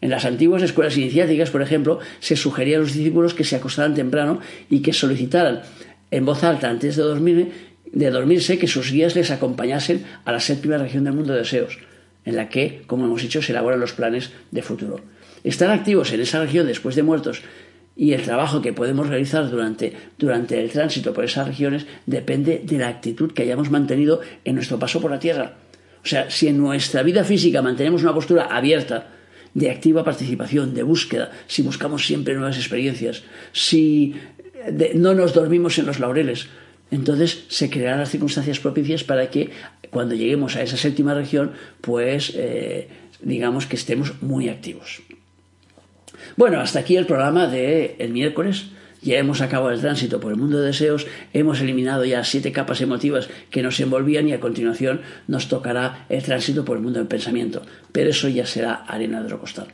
En 0.00 0.10
las 0.10 0.24
antiguas 0.24 0.62
escuelas 0.62 0.96
iniciáticas, 0.96 1.50
por 1.50 1.62
ejemplo, 1.62 2.00
se 2.20 2.36
sugería 2.36 2.76
a 2.76 2.80
los 2.80 2.94
discípulos 2.94 3.34
que 3.34 3.44
se 3.44 3.56
acostaran 3.56 3.94
temprano 3.94 4.40
y 4.68 4.80
que 4.80 4.92
solicitaran 4.92 5.62
en 6.10 6.24
voz 6.24 6.42
alta 6.42 6.68
antes 6.68 6.96
de, 6.96 7.02
dormir, 7.02 7.52
de 7.92 8.10
dormirse 8.10 8.58
que 8.58 8.66
sus 8.66 8.92
guías 8.92 9.16
les 9.16 9.30
acompañasen 9.30 10.04
a 10.24 10.32
la 10.32 10.40
séptima 10.40 10.78
región 10.78 11.04
del 11.04 11.14
mundo 11.14 11.32
de 11.32 11.40
deseos, 11.40 11.78
en 12.24 12.36
la 12.36 12.48
que, 12.48 12.82
como 12.86 13.06
hemos 13.06 13.22
dicho, 13.22 13.42
se 13.42 13.52
elaboran 13.52 13.80
los 13.80 13.92
planes 13.92 14.32
de 14.50 14.62
futuro. 14.62 15.00
Estar 15.42 15.70
activos 15.70 16.12
en 16.12 16.20
esa 16.20 16.40
región 16.40 16.66
después 16.66 16.94
de 16.94 17.02
muertos 17.02 17.42
y 17.96 18.12
el 18.12 18.22
trabajo 18.22 18.62
que 18.62 18.72
podemos 18.72 19.08
realizar 19.08 19.50
durante, 19.50 19.94
durante 20.18 20.60
el 20.60 20.70
tránsito 20.70 21.12
por 21.12 21.24
esas 21.24 21.48
regiones 21.48 21.86
depende 22.06 22.62
de 22.64 22.78
la 22.78 22.88
actitud 22.88 23.32
que 23.32 23.42
hayamos 23.42 23.70
mantenido 23.70 24.20
en 24.44 24.54
nuestro 24.54 24.78
paso 24.78 25.00
por 25.00 25.10
la 25.10 25.18
Tierra. 25.18 25.56
O 26.02 26.06
sea, 26.06 26.30
si 26.30 26.48
en 26.48 26.58
nuestra 26.58 27.02
vida 27.02 27.24
física 27.24 27.62
mantenemos 27.62 28.02
una 28.02 28.14
postura 28.14 28.44
abierta, 28.44 29.08
de 29.54 29.70
activa 29.70 30.04
participación, 30.04 30.74
de 30.74 30.82
búsqueda, 30.82 31.32
si 31.46 31.62
buscamos 31.62 32.06
siempre 32.06 32.34
nuevas 32.34 32.56
experiencias, 32.56 33.24
si 33.52 34.14
no 34.94 35.14
nos 35.14 35.34
dormimos 35.34 35.78
en 35.78 35.86
los 35.86 35.98
laureles, 35.98 36.48
entonces 36.90 37.44
se 37.48 37.70
crearán 37.70 38.00
las 38.00 38.10
circunstancias 38.10 38.60
propicias 38.60 39.04
para 39.04 39.30
que 39.30 39.50
cuando 39.90 40.14
lleguemos 40.14 40.56
a 40.56 40.62
esa 40.62 40.76
séptima 40.76 41.14
región, 41.14 41.52
pues 41.80 42.32
eh, 42.36 42.88
digamos 43.20 43.66
que 43.66 43.76
estemos 43.76 44.22
muy 44.22 44.48
activos. 44.48 45.02
Bueno, 46.36 46.60
hasta 46.60 46.80
aquí 46.80 46.96
el 46.96 47.06
programa 47.06 47.46
de 47.46 47.96
el 47.98 48.10
miércoles. 48.10 48.66
Ya 49.02 49.16
hemos 49.16 49.40
acabado 49.40 49.72
el 49.72 49.80
tránsito 49.80 50.20
por 50.20 50.30
el 50.30 50.36
mundo 50.36 50.60
de 50.60 50.66
deseos, 50.66 51.06
hemos 51.32 51.62
eliminado 51.62 52.04
ya 52.04 52.22
siete 52.22 52.52
capas 52.52 52.82
emotivas 52.82 53.30
que 53.50 53.62
nos 53.62 53.80
envolvían 53.80 54.28
y 54.28 54.34
a 54.34 54.40
continuación 54.40 55.00
nos 55.26 55.48
tocará 55.48 56.04
el 56.10 56.22
tránsito 56.22 56.66
por 56.66 56.76
el 56.76 56.82
mundo 56.82 56.98
del 56.98 57.08
pensamiento. 57.08 57.62
Pero 57.92 58.10
eso 58.10 58.28
ya 58.28 58.44
será 58.44 58.74
arena 58.74 59.20
de 59.20 59.24
otro 59.24 59.40
costal. 59.40 59.68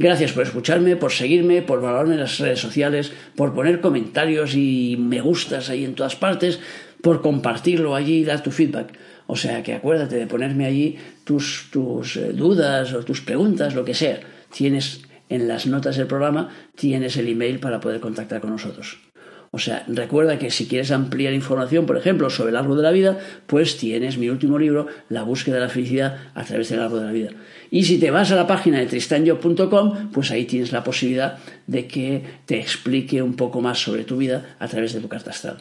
Gracias 0.00 0.32
por 0.32 0.44
escucharme, 0.44 0.96
por 0.96 1.12
seguirme, 1.12 1.60
por 1.60 1.82
valorarme 1.82 2.14
en 2.14 2.20
las 2.20 2.38
redes 2.38 2.58
sociales, 2.58 3.12
por 3.36 3.52
poner 3.52 3.82
comentarios 3.82 4.54
y 4.54 4.96
me 4.98 5.20
gustas 5.20 5.68
ahí 5.68 5.84
en 5.84 5.94
todas 5.94 6.16
partes, 6.16 6.58
por 7.02 7.20
compartirlo 7.20 7.94
allí 7.94 8.20
y 8.20 8.24
dar 8.24 8.42
tu 8.42 8.50
feedback. 8.50 8.96
O 9.26 9.36
sea 9.36 9.62
que 9.62 9.74
acuérdate 9.74 10.16
de 10.16 10.26
ponerme 10.26 10.64
allí 10.64 10.96
tus, 11.24 11.68
tus 11.70 12.16
eh, 12.16 12.32
dudas 12.32 12.94
o 12.94 13.04
tus 13.04 13.20
preguntas, 13.20 13.74
lo 13.74 13.84
que 13.84 13.92
sea. 13.92 14.20
Tienes 14.50 15.02
en 15.28 15.46
las 15.46 15.66
notas 15.66 15.96
del 15.96 16.06
programa 16.06 16.48
tienes 16.74 17.18
el 17.18 17.28
email 17.28 17.60
para 17.60 17.78
poder 17.78 18.00
contactar 18.00 18.40
con 18.40 18.50
nosotros. 18.50 19.09
O 19.52 19.58
sea, 19.58 19.84
recuerda 19.88 20.38
que 20.38 20.50
si 20.50 20.66
quieres 20.66 20.92
ampliar 20.92 21.34
información, 21.34 21.84
por 21.84 21.96
ejemplo, 21.96 22.30
sobre 22.30 22.50
el 22.50 22.56
árbol 22.56 22.76
de 22.76 22.82
la 22.84 22.92
vida, 22.92 23.18
pues 23.48 23.76
tienes 23.76 24.16
mi 24.16 24.28
último 24.28 24.58
libro, 24.58 24.86
La 25.08 25.24
búsqueda 25.24 25.56
de 25.56 25.62
la 25.62 25.68
felicidad 25.68 26.18
a 26.34 26.44
través 26.44 26.68
del 26.68 26.80
árbol 26.80 27.00
de 27.00 27.06
la 27.06 27.12
vida. 27.12 27.30
Y 27.68 27.84
si 27.84 27.98
te 27.98 28.12
vas 28.12 28.30
a 28.30 28.36
la 28.36 28.46
página 28.46 28.78
de 28.78 28.86
tristanyo.com, 28.86 30.12
pues 30.12 30.30
ahí 30.30 30.44
tienes 30.44 30.70
la 30.70 30.84
posibilidad 30.84 31.38
de 31.66 31.88
que 31.88 32.22
te 32.46 32.60
explique 32.60 33.22
un 33.22 33.34
poco 33.34 33.60
más 33.60 33.80
sobre 33.82 34.04
tu 34.04 34.18
vida 34.18 34.56
a 34.60 34.68
través 34.68 34.92
de 34.92 35.00
tu 35.00 35.08
carta 35.08 35.30
astral. 35.30 35.56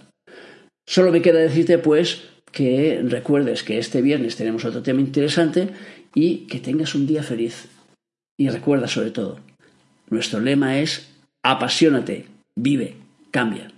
Solo 0.88 1.12
me 1.12 1.24
queda 1.24 1.40
decirte, 1.40 1.80
pues, 1.80 2.22
que 2.52 3.02
recuerdes 3.04 3.64
que 3.64 3.80
este 3.80 4.04
viernes 4.04 4.36
tenemos 4.36 4.66
otro 4.66 4.84
tema 4.84 5.02
interesante 5.02 5.70
y 6.14 6.48
que 6.48 6.60
tengas 6.60 6.94
un 6.94 7.08
día 7.08 7.24
feliz. 7.24 7.68
Y 8.38 8.50
recuerda 8.50 8.88
sobre 8.88 9.12
todo, 9.12 9.40
nuestro 10.10 10.40
lema 10.40 10.80
es 10.80 11.10
apasionate, 11.44 12.26
vive, 12.56 12.96
cambia. 13.32 13.72